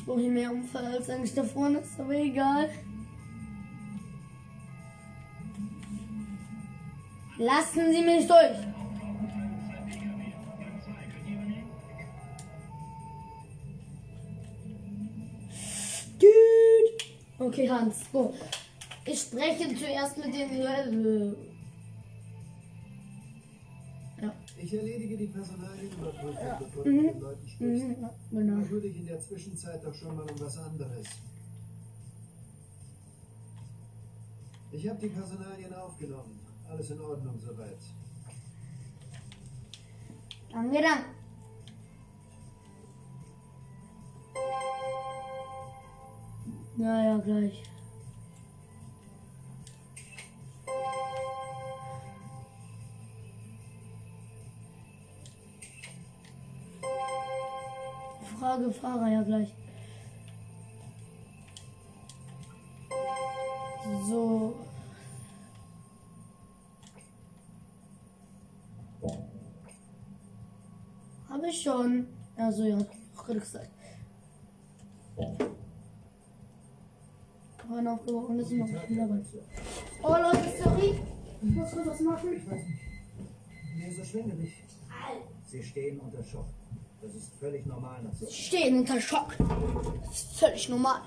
Ich 0.08 0.10
brauche 0.10 0.22
hier 0.22 0.32
mehr 0.32 0.52
Unfall 0.52 0.86
als 0.86 1.10
eigentlich 1.10 1.34
da 1.34 1.44
vorne 1.44 1.80
ist, 1.80 2.00
aber 2.00 2.14
egal. 2.14 2.70
Lassen 7.38 7.92
Sie 7.92 8.02
mich 8.04 8.26
durch! 8.26 8.56
Okay, 17.38 17.70
Hans. 17.70 18.06
So. 18.14 18.34
Ich 19.04 19.20
spreche 19.20 19.76
zuerst 19.76 20.18
mit 20.18 20.34
dem 20.34 20.52
Level. 20.52 21.57
Ich 24.68 24.74
erledige 24.74 25.16
die 25.16 25.28
Personalienüberprüfung, 25.28 26.60
bevor 26.60 26.84
du 26.84 26.90
Mhm. 26.90 26.98
mit 27.04 27.14
den 27.14 27.22
Leuten 27.22 27.48
sprichst. 27.48 27.84
Mhm, 27.86 28.02
ja, 28.02 28.14
genau. 28.32 28.54
Dann 28.56 28.70
würde 28.70 28.88
ich 28.88 28.98
in 28.98 29.06
der 29.06 29.22
Zwischenzeit 29.22 29.82
doch 29.82 29.94
schon 29.94 30.14
mal 30.14 30.30
um 30.30 30.38
was 30.42 30.58
anderes. 30.58 31.08
Ich 34.74 34.90
habe 34.90 35.00
die 35.00 35.08
Personalien 35.08 35.74
aufgenommen. 35.74 36.38
Alles 36.70 36.90
in 36.90 37.00
Ordnung 37.00 37.40
soweit. 37.40 37.78
Danke, 40.52 40.82
dann. 40.82 41.00
Ja, 46.76 47.04
ja, 47.06 47.18
gleich. 47.20 47.64
Frage 58.58 58.74
Fahrer, 58.74 59.08
ja 59.08 59.22
gleich. 59.22 59.54
So. 64.10 64.56
Habe 71.30 71.48
ich 71.48 71.62
schon. 71.62 72.08
Also 72.36 72.64
ja, 72.64 72.80
gerade 73.16 73.40
gesagt. 73.40 73.70
Vorhin 77.68 77.88
aufgebrochen, 77.88 78.38
das 78.40 78.48
ist 78.48 78.58
noch 78.58 78.66
nicht 78.66 79.00
dabei. 79.00 79.22
Oh 80.02 80.08
Leute, 80.08 80.64
sorry. 80.64 81.00
Ich 81.44 81.50
muss 81.52 81.72
kurz 81.72 81.88
was 81.88 82.00
machen. 82.00 82.34
Ich 82.34 82.50
weiß 82.50 82.64
nicht. 82.64 82.82
Mir 83.76 83.88
ist 83.88 83.98
so 83.98 84.04
schwindelig. 84.04 84.64
Sie 85.46 85.62
stehen 85.62 86.00
unter 86.00 86.24
Schock. 86.24 86.57
Das 87.02 87.14
ist 87.14 87.34
völlig 87.40 87.66
normal 87.66 88.02
nach 88.04 88.14
so. 88.14 88.26
Sie 88.26 88.34
stehen 88.34 88.80
unter 88.80 89.00
Schock. 89.00 89.36
Das 90.06 90.16
ist 90.24 90.40
völlig 90.40 90.70
normal. 90.70 91.02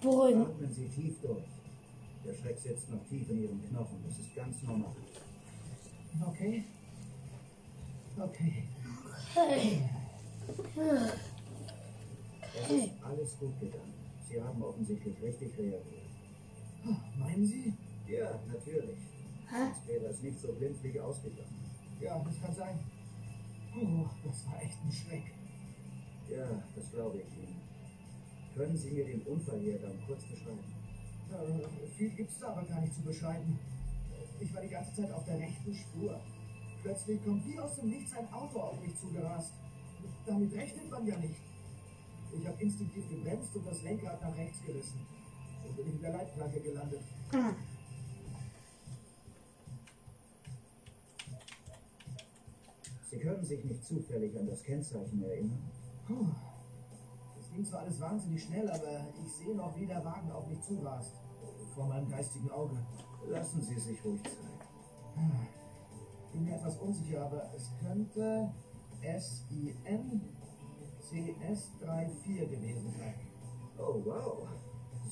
Beruhigen. 0.00 0.42
Atmen 0.46 0.72
Sie 0.72 0.88
tief 0.88 1.20
durch. 1.22 1.44
Der 2.24 2.34
Schreck 2.34 2.58
sitzt 2.58 2.90
noch 2.90 3.04
tief 3.08 3.28
in 3.30 3.42
Ihren 3.42 3.68
Knochen. 3.68 4.02
Das 4.06 4.18
ist 4.18 4.34
ganz 4.34 4.62
normal. 4.62 4.94
Okay. 6.28 6.64
Okay. 8.18 8.62
Hey. 9.34 9.82
Es 12.54 12.70
ist 12.70 12.90
alles 13.02 13.38
gut 13.38 13.58
gegangen. 13.60 13.94
Sie 14.28 14.40
haben 14.40 14.62
offensichtlich 14.62 15.20
richtig 15.22 15.58
reagiert. 15.58 15.82
Oh, 16.86 17.18
Meinen 17.18 17.46
Sie? 17.46 17.72
Ja, 18.06 18.38
natürlich. 18.46 18.98
Hä? 19.48 19.56
Sonst 19.72 19.88
wäre 19.88 20.06
es 20.06 20.22
nicht 20.22 20.40
so 20.40 20.52
glimpflich 20.52 21.00
ausgegangen. 21.00 21.54
Ja, 22.00 22.18
das 22.24 22.40
kann 22.40 22.54
sein. 22.54 22.78
Oh, 23.74 24.06
das 24.24 24.46
war 24.46 24.62
echt 24.62 24.78
ein 24.84 24.92
Schreck. 24.92 25.32
Ja, 26.28 26.62
das 26.74 26.90
glaube 26.90 27.18
ich 27.18 27.36
Ihnen. 27.36 27.60
Können 28.54 28.76
Sie 28.76 28.90
mir 28.90 29.04
den 29.04 29.22
Unfall 29.22 29.60
hier 29.60 29.78
dann 29.78 29.98
kurz 30.06 30.24
beschreiben? 30.24 30.64
Äh, 31.30 31.88
viel 31.96 32.10
gibt's 32.10 32.38
da 32.38 32.48
aber 32.48 32.64
gar 32.64 32.80
nicht 32.80 32.94
zu 32.94 33.02
beschreiben. 33.02 33.58
Ich 34.40 34.54
war 34.54 34.60
die 34.60 34.68
ganze 34.68 34.94
Zeit 34.94 35.12
auf 35.12 35.24
der 35.24 35.38
rechten 35.38 35.74
Spur. 35.74 36.20
Plötzlich 36.82 37.24
kommt 37.24 37.46
wie 37.46 37.58
aus 37.58 37.76
dem 37.76 37.90
Nichts 37.90 38.12
ein 38.16 38.30
Auto 38.32 38.60
auf 38.60 38.80
mich 38.80 38.94
zugerast. 38.98 39.52
Damit 40.26 40.52
rechnet 40.54 40.90
man 40.90 41.06
ja 41.06 41.16
nicht. 41.16 41.40
Ich 42.38 42.46
habe 42.46 42.62
instinktiv 42.62 43.08
gebremst 43.08 43.54
und 43.54 43.66
das 43.66 43.82
Lenkrad 43.82 44.20
nach 44.20 44.36
rechts 44.36 44.58
gerissen. 44.66 45.00
So 45.64 45.72
bin 45.74 45.86
ich 45.86 45.94
in 45.94 46.02
der 46.02 46.12
Leitplanke 46.12 46.60
gelandet. 46.60 47.02
Ah. 47.32 47.54
Sie 53.12 53.18
können 53.18 53.44
sich 53.44 53.62
nicht 53.62 53.84
zufällig 53.84 54.34
an 54.38 54.46
das 54.46 54.62
Kennzeichen 54.62 55.22
erinnern? 55.22 55.70
Puh. 56.06 56.28
Das 57.36 57.50
ging 57.50 57.62
zwar 57.62 57.80
alles 57.80 58.00
wahnsinnig 58.00 58.42
schnell, 58.42 58.70
aber 58.70 59.06
ich 59.22 59.30
sehe 59.34 59.54
noch, 59.54 59.76
wie 59.76 59.84
der 59.84 60.02
Wagen 60.02 60.32
auf 60.32 60.46
mich 60.46 60.62
zurast. 60.62 61.12
Vor 61.74 61.88
meinem 61.88 62.08
geistigen 62.08 62.50
Auge. 62.50 62.78
Lassen 63.28 63.60
Sie 63.60 63.78
sich 63.78 64.02
ruhig 64.02 64.22
Zeit. 64.22 64.34
Bin 66.32 66.44
mir 66.44 66.54
etwas 66.54 66.78
unsicher, 66.78 67.26
aber 67.26 67.52
es 67.54 67.70
könnte 67.82 68.50
SIN 69.02 70.22
CS34 71.02 72.46
gewesen 72.48 72.94
sein. 72.98 73.14
Oh, 73.76 74.00
wow. 74.06 74.48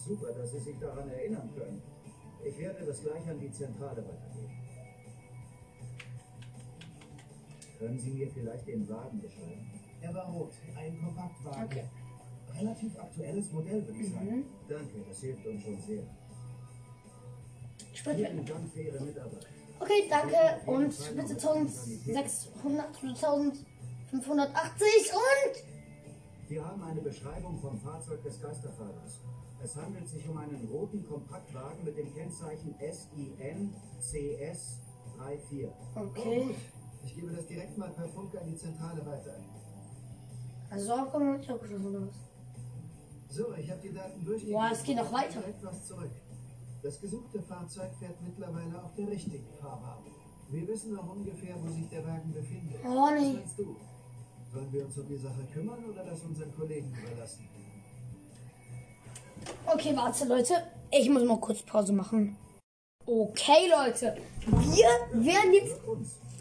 Super, 0.07 0.33
dass 0.33 0.53
Sie 0.53 0.61
sich 0.61 0.79
daran 0.79 1.11
erinnern 1.11 1.51
können. 1.55 1.83
Ich 2.43 2.57
werde 2.57 2.87
das 2.87 3.03
gleich 3.03 3.29
an 3.29 3.39
die 3.39 3.53
Zentrale 3.53 4.03
weitergeben. 4.03 4.60
Können 7.81 7.99
Sie 7.99 8.11
mir 8.11 8.31
vielleicht 8.31 8.69
den 8.69 8.87
Wagen 8.91 9.19
beschreiben? 9.23 9.71
Er 10.03 10.15
war 10.15 10.27
rot, 10.27 10.53
ein 10.77 11.01
Kompaktwagen. 11.03 11.65
Okay. 11.65 11.85
Relativ 12.61 12.99
aktuelles 12.99 13.51
Modell, 13.53 13.87
würde 13.87 13.99
ich 13.99 14.13
sagen. 14.13 14.37
Mhm. 14.37 14.45
Danke, 14.69 15.03
das 15.09 15.21
hilft 15.21 15.47
uns 15.47 15.63
schon 15.63 15.81
sehr. 15.81 16.03
Spreche. 17.95 18.27
Vielen 18.27 18.45
Dank 18.45 18.69
für 18.71 18.83
Ihre 18.83 19.01
Mitarbeit. 19.03 19.47
Okay, 19.79 20.09
danke 20.11 20.37
und 20.67 20.91
bitte 21.17 21.33
1600, 21.33 23.03
1580 23.03 24.87
und 25.15 26.51
Wir 26.51 26.63
haben 26.63 26.83
eine 26.83 27.01
Beschreibung 27.01 27.59
vom 27.61 27.81
Fahrzeug 27.81 28.23
des 28.23 28.43
Geisterfahrers. 28.43 29.21
Es 29.65 29.75
handelt 29.77 30.07
sich 30.07 30.29
um 30.29 30.37
einen 30.37 30.69
roten 30.71 31.03
Kompaktwagen 31.07 31.83
mit 31.83 31.97
dem 31.97 32.13
Kennzeichen 32.15 32.75
SIN 32.79 33.73
CS 34.01 34.81
34. 35.17 35.69
Okay. 35.95 36.55
Ich 37.05 37.15
gebe 37.15 37.33
das 37.33 37.47
direkt 37.47 37.77
mal 37.79 37.91
per 37.91 38.09
Funk 38.09 38.35
an 38.37 38.47
die 38.47 38.57
Zentrale 38.57 39.05
weiter. 39.07 39.35
Also 40.71 40.93
Aufgabe 40.93 41.25
habe 41.27 41.43
ich 41.43 41.51
auch 41.51 41.61
geschossen, 41.61 41.87
oder 41.87 42.07
was? 42.07 43.37
So, 43.37 43.55
ich 43.55 43.71
habe 43.71 43.81
die 43.81 43.93
Daten 43.93 44.25
durchgegeben. 44.25 44.61
Boah, 44.61 44.71
es 44.73 44.83
geht 44.83 44.97
noch 44.97 45.13
weiter. 45.13 45.41
Direkt 45.41 45.65
was 45.65 45.87
zurück. 45.87 46.11
Das 46.83 47.01
gesuchte 47.01 47.43
Fahrzeug 47.43 47.91
fährt 47.99 48.21
mittlerweile 48.23 48.83
auf 48.83 48.95
der 48.95 49.09
richtigen 49.09 49.47
Fahrbahn. 49.61 50.05
Wir 50.51 50.67
wissen 50.67 50.99
auch 50.99 51.09
ungefähr, 51.15 51.55
wo 51.63 51.71
sich 51.71 51.89
der 51.89 52.05
Wagen 52.07 52.33
befindet. 52.33 52.81
Oh, 52.85 53.09
nee. 53.17 53.39
Was 53.43 53.57
du? 53.57 53.77
Sollen 54.53 54.73
wir 54.73 54.85
uns 54.85 54.99
um 54.99 55.07
die 55.07 55.17
Sache 55.17 55.45
kümmern 55.53 55.85
oder 55.85 56.05
das 56.05 56.23
unseren 56.23 56.53
Kollegen 56.57 56.93
überlassen? 56.93 57.49
Okay, 59.67 59.95
warte, 59.95 60.25
Leute. 60.27 60.55
Ich 60.91 61.09
muss 61.09 61.23
mal 61.23 61.39
kurz 61.39 61.63
Pause 61.63 61.93
machen. 61.93 62.37
Okay, 63.07 63.69
Leute. 63.71 64.17
Wir 64.47 65.25
werden 65.25 65.53
jetzt 65.53 65.81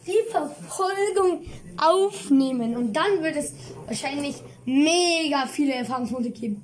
die 0.10 0.32
Verfolgung 0.32 1.45
aufnehmen. 1.78 2.76
Und 2.76 2.93
dann 2.93 3.22
wird 3.24 3.36
es 3.36 3.53
wahrscheinlich 3.86 4.41
mega 4.66 5.45
viele 5.47 5.74
Erfahrungspunkte 5.74 6.32
geben. 6.32 6.64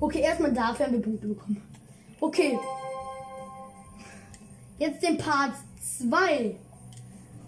Okay, 0.00 0.20
erstmal 0.20 0.52
dafür 0.52 0.86
haben 0.86 0.92
wir 0.94 1.02
Punkte 1.02 1.28
bekommen. 1.28 1.62
Okay. 2.20 2.58
Jetzt 4.78 5.02
den 5.02 5.16
Part 5.16 5.52
2. 5.98 6.56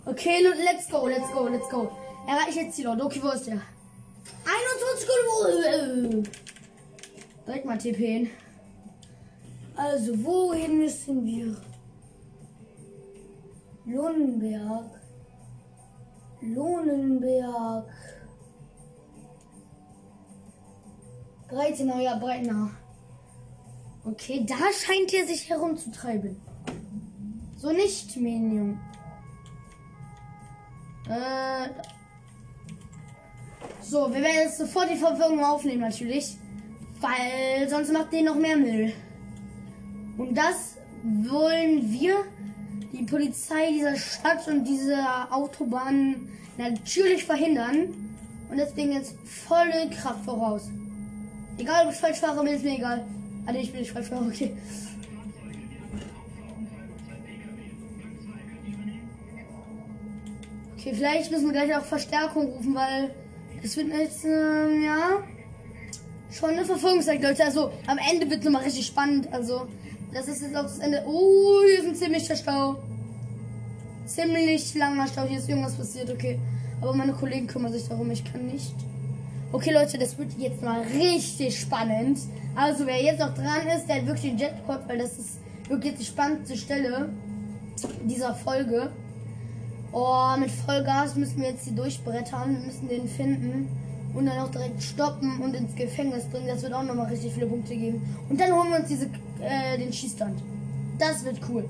Okay, 0.07 0.39
let's 0.65 0.89
go, 0.89 1.07
let's 1.09 1.31
go, 1.33 1.49
let's 1.49 1.69
go. 1.69 1.91
Erreiche 2.29 2.61
jetzt 2.61 2.77
Zielort. 2.77 3.01
Okay, 3.01 3.21
wo 3.23 3.31
ist 3.31 3.47
der? 3.47 3.61
21 4.45 5.09
Sekunden. 5.09 6.29
Direkt 7.47 7.65
mal 7.65 7.79
TP. 7.79 8.31
Also, 9.77 10.13
wohin 10.25 10.79
müssen 10.79 11.25
wir? 11.27 11.57
Lohnenberg. 13.87 14.91
Lohnenberg. 16.41 17.87
Breitenau, 21.49 22.01
ja, 22.01 22.17
Breitenau. 22.17 22.71
Okay, 24.05 24.45
da 24.47 24.57
scheint 24.73 25.15
er 25.15 25.27
sich 25.27 25.49
herumzutreiben. 25.49 26.41
So 27.57 27.73
nicht, 27.73 28.17
Minion. 28.17 28.79
Äh, 31.09 31.69
so, 33.81 34.13
wir 34.13 34.23
werden 34.23 34.43
jetzt 34.45 34.59
sofort 34.59 34.91
die 34.91 34.97
Verwirrung 34.97 35.43
aufnehmen, 35.45 35.81
natürlich. 35.81 36.37
Weil 37.01 37.69
sonst 37.69 37.93
macht 37.93 38.13
den 38.13 38.27
noch 38.27 38.35
mehr 38.35 38.57
Müll. 38.57 38.93
Und 40.17 40.35
das 40.37 40.77
wollen 41.03 41.91
wir, 41.93 42.25
die 42.95 43.05
Polizei 43.05 43.73
dieser 43.73 43.97
Stadt 43.97 44.47
und 44.49 44.65
dieser 44.65 45.29
Autobahn, 45.31 46.29
natürlich 46.57 47.25
verhindern. 47.25 47.89
Und 48.51 48.57
deswegen 48.59 48.93
jetzt 48.93 49.17
volle 49.25 49.91
Kraft 49.91 50.25
voraus. 50.25 50.69
Egal, 51.59 51.87
ob 51.87 51.93
ich 51.93 51.99
falsch 51.99 52.19
fahre, 52.19 52.45
mir 52.45 52.55
ist 52.55 52.65
mir 52.65 52.77
egal. 52.77 53.05
Nee, 53.51 53.61
ich 53.61 53.73
bin 53.73 53.81
nicht 53.81 53.93
falsch 53.93 54.09
fahre, 54.09 54.27
okay. 54.27 54.57
Okay, 60.77 60.93
vielleicht 60.95 61.31
müssen 61.31 61.47
wir 61.47 61.53
gleich 61.53 61.75
auch 61.75 61.85
Verstärkung 61.85 62.47
rufen, 62.47 62.75
weil 62.75 63.15
es 63.63 63.77
wird 63.77 63.89
jetzt, 63.89 64.25
ähm, 64.25 64.85
ja, 64.85 65.23
schon 66.31 66.51
eine 66.51 66.65
Verfolgungszeit, 66.65 67.23
Leute. 67.23 67.45
Also, 67.45 67.73
am 67.87 67.99
Ende 67.99 68.29
wird 68.29 68.41
es 68.41 68.45
nochmal 68.45 68.65
richtig 68.65 68.87
spannend. 68.87 69.33
Also, 69.33 69.67
das 70.15 70.29
ist 70.29 70.43
jetzt 70.43 70.57
auch 70.57 70.63
das 70.63 70.79
Ende. 70.79 71.03
Oh, 71.07 71.61
hier 71.67 71.81
ist 71.81 71.89
ein 71.89 71.95
ziemlicher 71.95 72.37
Stau. 72.37 72.77
Ziemlich 74.07 74.75
langer 74.75 75.09
Stau. 75.09 75.25
Hier 75.25 75.39
ist 75.39 75.49
irgendwas 75.49 75.75
passiert, 75.75 76.11
okay. 76.11 76.39
Aber 76.81 76.95
meine 76.95 77.13
Kollegen 77.13 77.47
kümmern 77.47 77.73
sich 77.73 77.89
darum, 77.89 78.11
ich 78.11 78.25
kann 78.25 78.47
nicht. 78.47 78.75
Okay, 79.53 79.73
Leute, 79.73 79.99
das 79.99 80.17
wird 80.19 80.33
jetzt 80.39 80.63
mal 80.63 80.83
richtig 80.83 81.59
spannend. 81.59 82.19
Also, 82.55 82.87
wer 82.87 83.03
jetzt 83.03 83.21
noch 83.21 83.35
dran 83.35 83.67
ist, 83.77 83.87
der 83.89 83.97
hat 83.97 84.07
wirklich 84.07 84.33
den 84.33 84.39
Jetpot, 84.39 84.81
weil 84.89 84.99
das 84.99 85.19
ist 85.19 85.39
wirklich 85.69 85.95
die 85.97 86.05
spannendste 86.05 86.57
Stelle 86.57 87.11
dieser 88.05 88.35
Folge. 88.35 88.91
Oh, 89.93 90.37
mit 90.39 90.51
Vollgas 90.51 91.15
müssen 91.17 91.41
wir 91.41 91.51
jetzt 91.51 91.65
hier 91.65 91.75
durchbrettern. 91.75 92.57
Wir 92.57 92.67
müssen 92.67 92.89
den 92.89 93.09
finden 93.09 93.69
und 94.15 94.27
dann 94.27 94.39
auch 94.39 94.51
direkt 94.51 94.83
stoppen 94.83 95.41
und 95.41 95.55
ins 95.55 95.75
Gefängnis 95.75 96.25
bringen. 96.25 96.47
Das 96.47 96.63
wird 96.63 96.73
auch 96.73 96.83
nochmal 96.83 97.07
richtig 97.07 97.33
viele 97.33 97.47
Punkte 97.47 97.77
geben. 97.77 98.03
Und 98.29 98.41
dann 98.41 98.53
holen 98.53 98.71
wir 98.71 98.79
uns 98.81 98.89
diese, 98.89 99.09
äh, 99.45 99.79
den 99.79 99.93
Schießstand. 99.93 100.43
Das 100.99 101.25
wird 101.25 101.41
cool. 101.49 101.69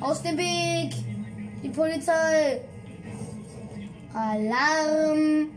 Aus 0.00 0.22
dem 0.22 0.36
Weg! 0.36 0.94
Die 1.62 1.68
Polizei! 1.68 2.60
Alarm! 4.12 5.48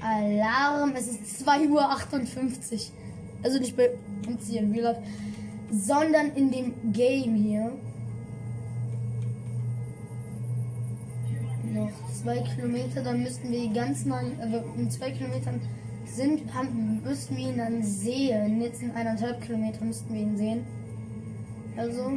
Alarm! 0.00 0.92
Es 0.96 1.08
ist 1.08 1.46
2.58 1.46 1.68
Uhr. 1.70 2.80
Also 3.42 3.58
nicht 3.58 3.76
bei 3.76 3.90
uns 4.26 4.48
hier 4.48 4.60
in 4.60 4.72
Real 4.72 4.94
Life, 4.94 5.02
sondern 5.70 6.32
in 6.36 6.50
dem 6.50 6.92
Game 6.92 7.34
hier. 7.34 7.72
Noch 11.72 11.90
zwei 12.12 12.38
Kilometer, 12.40 13.02
dann 13.02 13.22
müssten 13.22 13.50
wir 13.50 13.68
ganz 13.72 14.04
mal, 14.04 14.24
also 14.40 14.62
in 14.76 14.90
zwei 14.90 15.10
Kilometern 15.10 15.60
sind, 16.14 16.54
haben, 16.54 17.02
müssten 17.02 17.36
wir 17.36 17.48
ihn 17.50 17.58
dann 17.58 17.82
sehen. 17.82 18.60
Jetzt 18.60 18.82
in 18.82 18.90
eineinhalb 18.92 19.40
Kilometer 19.40 19.84
müssten 19.84 20.12
wir 20.14 20.20
ihn 20.20 20.36
sehen. 20.36 20.64
Also, 21.76 22.12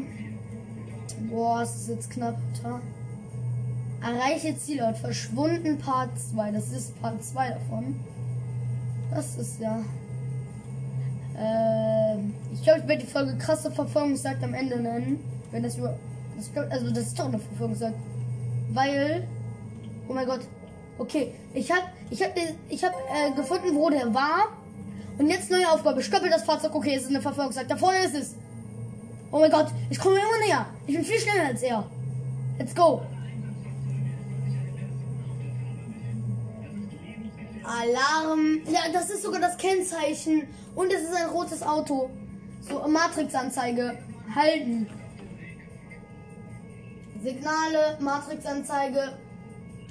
boah, 1.30 1.62
es 1.62 1.76
ist 1.76 1.90
jetzt 1.90 2.10
knapp. 2.10 2.38
Alter. 2.66 2.82
Erreiche 4.02 4.58
Zielort, 4.58 4.98
verschwunden 4.98 5.78
Part 5.78 6.20
2. 6.20 6.52
Das 6.52 6.72
ist 6.72 7.00
Part 7.02 7.24
2 7.24 7.50
davon. 7.50 8.00
Das 9.12 9.36
ist 9.36 9.60
ja. 9.60 9.84
Ähm, 11.38 12.34
ich 12.54 12.64
glaube, 12.64 12.82
ich 12.82 12.88
werde 12.88 13.04
die 13.04 13.12
Folge 13.12 13.38
krasse 13.38 13.72
Verfolgungsjagd 13.72 14.44
am 14.44 14.54
Ende 14.54 14.80
nennen. 14.80 15.20
Wenn 15.52 15.64
das 15.64 15.78
über. 15.78 15.98
Das, 16.36 16.52
also, 16.70 16.90
das 16.92 17.08
ist 17.08 17.20
doch 17.20 17.26
eine 17.26 17.40
Verfolgungsjagd. 17.40 17.96
Weil. 18.74 19.28
Oh 20.08 20.14
mein 20.14 20.28
Gott. 20.28 20.42
Okay, 20.98 21.34
ich 21.54 21.72
habe 21.72 21.84
ich 22.10 22.24
hab, 22.24 22.32
ich 22.70 22.84
hab, 22.84 22.94
äh, 22.94 23.32
gefunden, 23.36 23.76
wo 23.76 23.90
der 23.90 24.14
war. 24.14 24.58
Und 25.18 25.30
jetzt 25.30 25.50
neue 25.50 25.70
Aufgabe. 25.70 26.02
Stoppe 26.02 26.30
das 26.30 26.44
Fahrzeug. 26.44 26.74
Okay, 26.76 26.96
es 26.96 27.04
ist 27.04 27.10
eine 27.10 27.22
Verfolgungsjagd. 27.22 27.70
Da 27.72 27.78
vorne 27.78 28.00
ist 28.00 28.16
es. 28.16 28.36
Oh 29.32 29.40
mein 29.40 29.52
Gott, 29.52 29.68
ich 29.90 30.00
komme 30.00 30.16
immer 30.16 30.46
näher. 30.46 30.66
Ich 30.88 30.96
bin 30.96 31.04
viel 31.04 31.20
schneller 31.20 31.48
als 31.48 31.62
er. 31.62 31.86
Let's 32.58 32.76
go. 32.76 33.02
Alarm. 37.64 38.62
Ja, 38.68 38.82
das 38.94 39.10
ist 39.10 39.24
sogar 39.24 39.42
das 39.42 39.58
Kennzeichen. 39.58 40.48
Und 40.76 40.92
es 40.94 41.02
ist 41.02 41.16
ein 41.16 41.30
rotes 41.30 41.64
Auto. 41.64 42.10
So, 42.62 42.88
Matrix-Anzeige. 42.88 43.98
Halten. 44.34 44.88
Signale, 47.22 47.98
Matrix-Anzeige. 48.00 49.18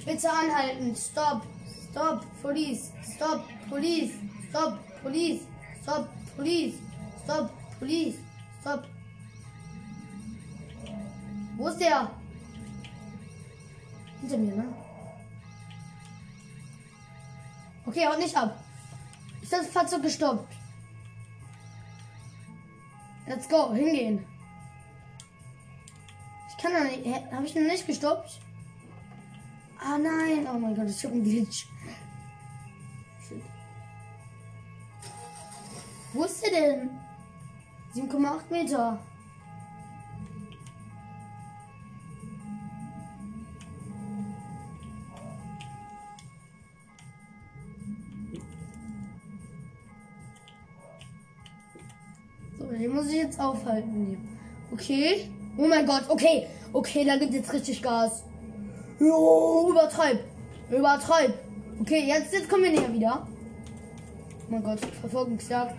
Bitte 0.05 0.29
anhalten. 0.29 0.95
Stop. 0.95 1.41
Stop. 1.91 2.25
Police. 2.41 2.91
Stop. 3.15 3.43
Police. 3.69 4.13
Stop. 4.49 4.77
Police. 5.01 5.41
Stop. 5.81 6.09
Police. 6.35 6.75
Stop. 7.23 7.49
Police. 7.79 8.15
Stop. 8.61 8.83
Wo 11.57 11.67
ist 11.69 11.79
der? 11.79 12.11
Hinter 14.21 14.37
mir, 14.37 14.55
ne? 14.55 14.73
Okay, 17.85 18.05
haut 18.07 18.19
nicht 18.19 18.35
ab. 18.35 18.59
Ist 19.41 19.53
das 19.53 19.67
Fahrzeug 19.67 20.01
gestoppt? 20.01 20.53
Let's 23.27 23.47
go, 23.47 23.73
hingehen. 23.73 24.25
Ich 26.49 26.57
kann 26.61 26.73
da 26.73 26.83
nicht. 26.83 27.05
Hä, 27.05 27.23
Hab 27.31 27.43
ich 27.43 27.55
noch 27.55 27.61
nicht 27.61 27.87
gestoppt? 27.87 28.39
Ah 29.87 29.99
nein, 29.99 30.47
oh 30.51 30.57
mein 30.57 30.75
Gott, 30.75 30.89
ich 30.89 31.05
hab 31.05 31.11
einen 31.11 31.23
Glitch. 31.23 31.67
Shit. 33.27 33.43
Wo 36.11 36.23
ist 36.23 36.43
der 36.43 36.49
denn? 36.49 36.89
7,8 37.93 38.39
Meter. 38.49 38.99
So, 52.57 52.65
den 52.65 52.91
muss 52.91 53.07
ich 53.09 53.17
jetzt 53.17 53.39
aufhalten. 53.39 54.27
Okay. 54.71 55.29
Oh 55.57 55.67
mein 55.67 55.85
Gott, 55.85 56.09
okay. 56.09 56.47
Okay, 56.73 57.05
da 57.05 57.17
gibt 57.17 57.33
jetzt 57.35 57.53
richtig 57.53 57.83
Gas. 57.83 58.23
Jo, 58.99 59.69
übertreib. 59.71 60.23
Übertreib. 60.69 61.33
Okay, 61.81 62.05
jetzt, 62.07 62.33
jetzt 62.33 62.49
kommen 62.49 62.63
wir 62.63 62.71
näher 62.71 62.93
wieder. 62.93 63.27
Oh 64.47 64.51
mein 64.51 64.63
Gott, 64.63 64.79
Verfolgungsjagd. 64.79 65.75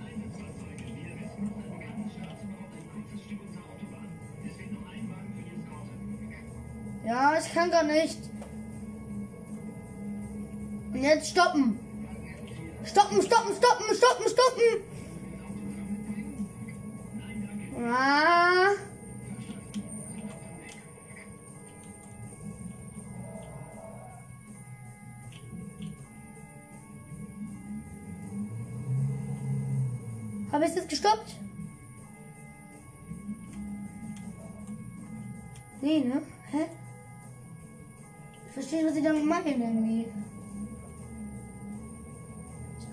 Ja, 7.07 7.39
ich 7.39 7.55
kann 7.55 7.71
gar 7.71 7.85
nicht. 7.85 8.19
Und 10.93 11.03
jetzt 11.03 11.31
stoppen. 11.31 11.79
Stoppen, 12.85 13.23
stoppen, 13.23 13.55
stoppen, 13.55 13.95
stoppen, 13.95 14.27
stoppen. 14.29 14.63
Ah. 17.87 18.71
Habe 30.57 30.65
ich 30.65 30.75
jetzt 30.75 30.89
gestoppt? 30.89 31.37
Nee, 35.83 36.01
ne? 36.01 36.23
Hä? 36.51 36.65
Ich 38.47 38.53
verstehe, 38.55 38.79
nicht, 38.79 38.87
was 38.87 38.95
sie 38.95 39.03
damit 39.03 39.27
meinen 39.27 39.61
irgendwie. 39.61 40.07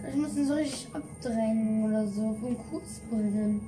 Ich 0.10 0.16
muss 0.18 0.36
ihn 0.36 0.46
so 0.46 0.56
richtig 0.56 0.90
abdrängen 0.94 1.86
oder 1.86 2.06
so. 2.06 2.38
Vom 2.42 2.58
bringen. 3.10 3.62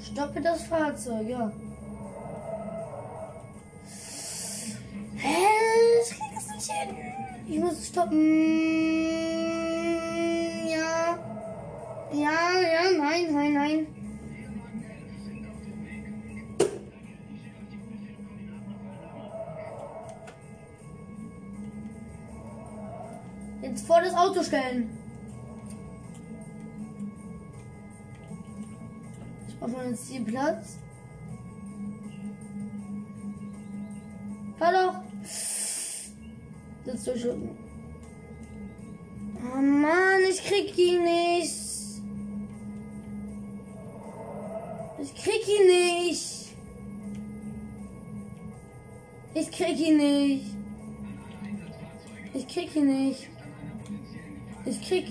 Stoppe 0.00 0.40
das 0.40 0.62
Fahrzeug, 0.62 1.28
ja. 1.28 1.50
Hä? 5.16 5.36
Ich 6.00 6.10
krieg 6.10 6.32
das 6.32 6.48
nicht 6.54 6.70
hin. 6.70 6.96
Ich 7.48 7.58
muss 7.58 7.88
stoppen. 7.88 8.91
Nein, 13.02 13.32
nein, 13.32 13.54
nein. 13.54 13.86
Jetzt 23.62 23.86
vor 23.86 24.00
das 24.00 24.14
Auto 24.14 24.42
stellen. 24.42 24.90
Ich 29.48 29.58
brauche 29.58 29.84
jetzt 29.88 30.08
hier 30.08 30.24
Platz. 30.24 30.78
Fahr 34.58 34.72
doch. 34.72 35.02
Das 36.84 37.06
ist 37.06 37.20
schon. 37.20 37.56
Oh 39.54 39.60
Mann, 39.60 40.20
ich 40.28 40.44
krieg 40.44 40.76
ihn 40.78 41.02
nicht. 41.02 41.21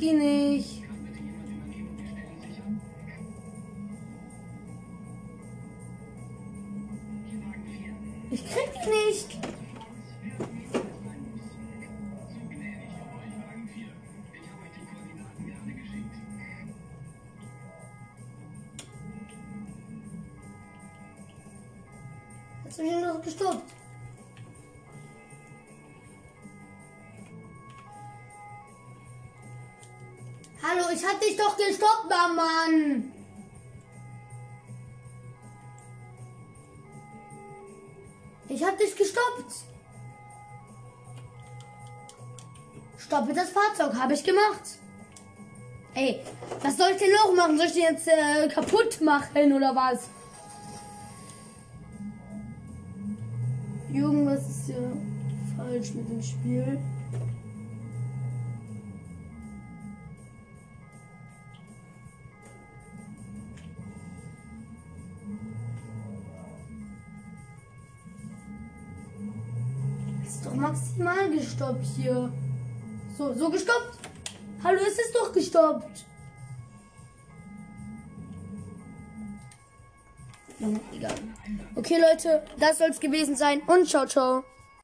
Ihn 0.01 0.17
nicht. 0.17 0.81
Ich 8.31 8.45
krieg 8.45 8.71
ihn 8.83 8.89
nicht. 8.89 9.60
Hab 31.21 31.27
dich 31.27 31.37
doch 31.37 31.57
gestoppt, 31.57 32.09
Mann. 32.35 33.11
Ich 38.49 38.63
hab 38.63 38.77
dich 38.77 38.95
gestoppt. 38.95 39.53
Stoppe 42.97 43.33
das 43.33 43.49
Fahrzeug, 43.49 43.93
habe 43.95 44.13
ich 44.13 44.23
gemacht. 44.23 44.61
Ey, 45.93 46.21
was 46.61 46.77
soll 46.77 46.91
ich 46.91 46.97
denn 46.97 47.11
noch 47.11 47.33
machen? 47.35 47.57
Soll 47.57 47.67
ich 47.67 47.73
den 47.73 47.83
jetzt 47.83 48.07
äh, 48.07 48.47
kaputt 48.47 49.01
machen 49.01 49.53
oder 49.53 49.75
was? 49.75 50.09
Irgendwas 53.93 54.49
ist 54.49 54.65
hier 54.67 54.97
falsch 55.57 55.93
mit 55.93 56.09
dem 56.09 56.23
Spiel. 56.23 56.79
Gestoppt 71.61 71.85
hier. 71.95 72.31
So, 73.17 73.33
so 73.33 73.49
gestoppt. 73.49 73.97
Hallo, 74.63 74.79
es 74.81 74.99
ist 74.99 75.15
doch 75.15 75.31
gestoppt. 75.31 76.05
Egal. 80.93 81.15
Okay, 81.75 81.97
Leute, 81.99 82.43
das 82.59 82.77
soll 82.77 82.89
es 82.89 82.99
gewesen 82.99 83.35
sein 83.35 83.61
und 83.67 83.87
ciao, 83.87 84.05
ciao. 84.05 84.43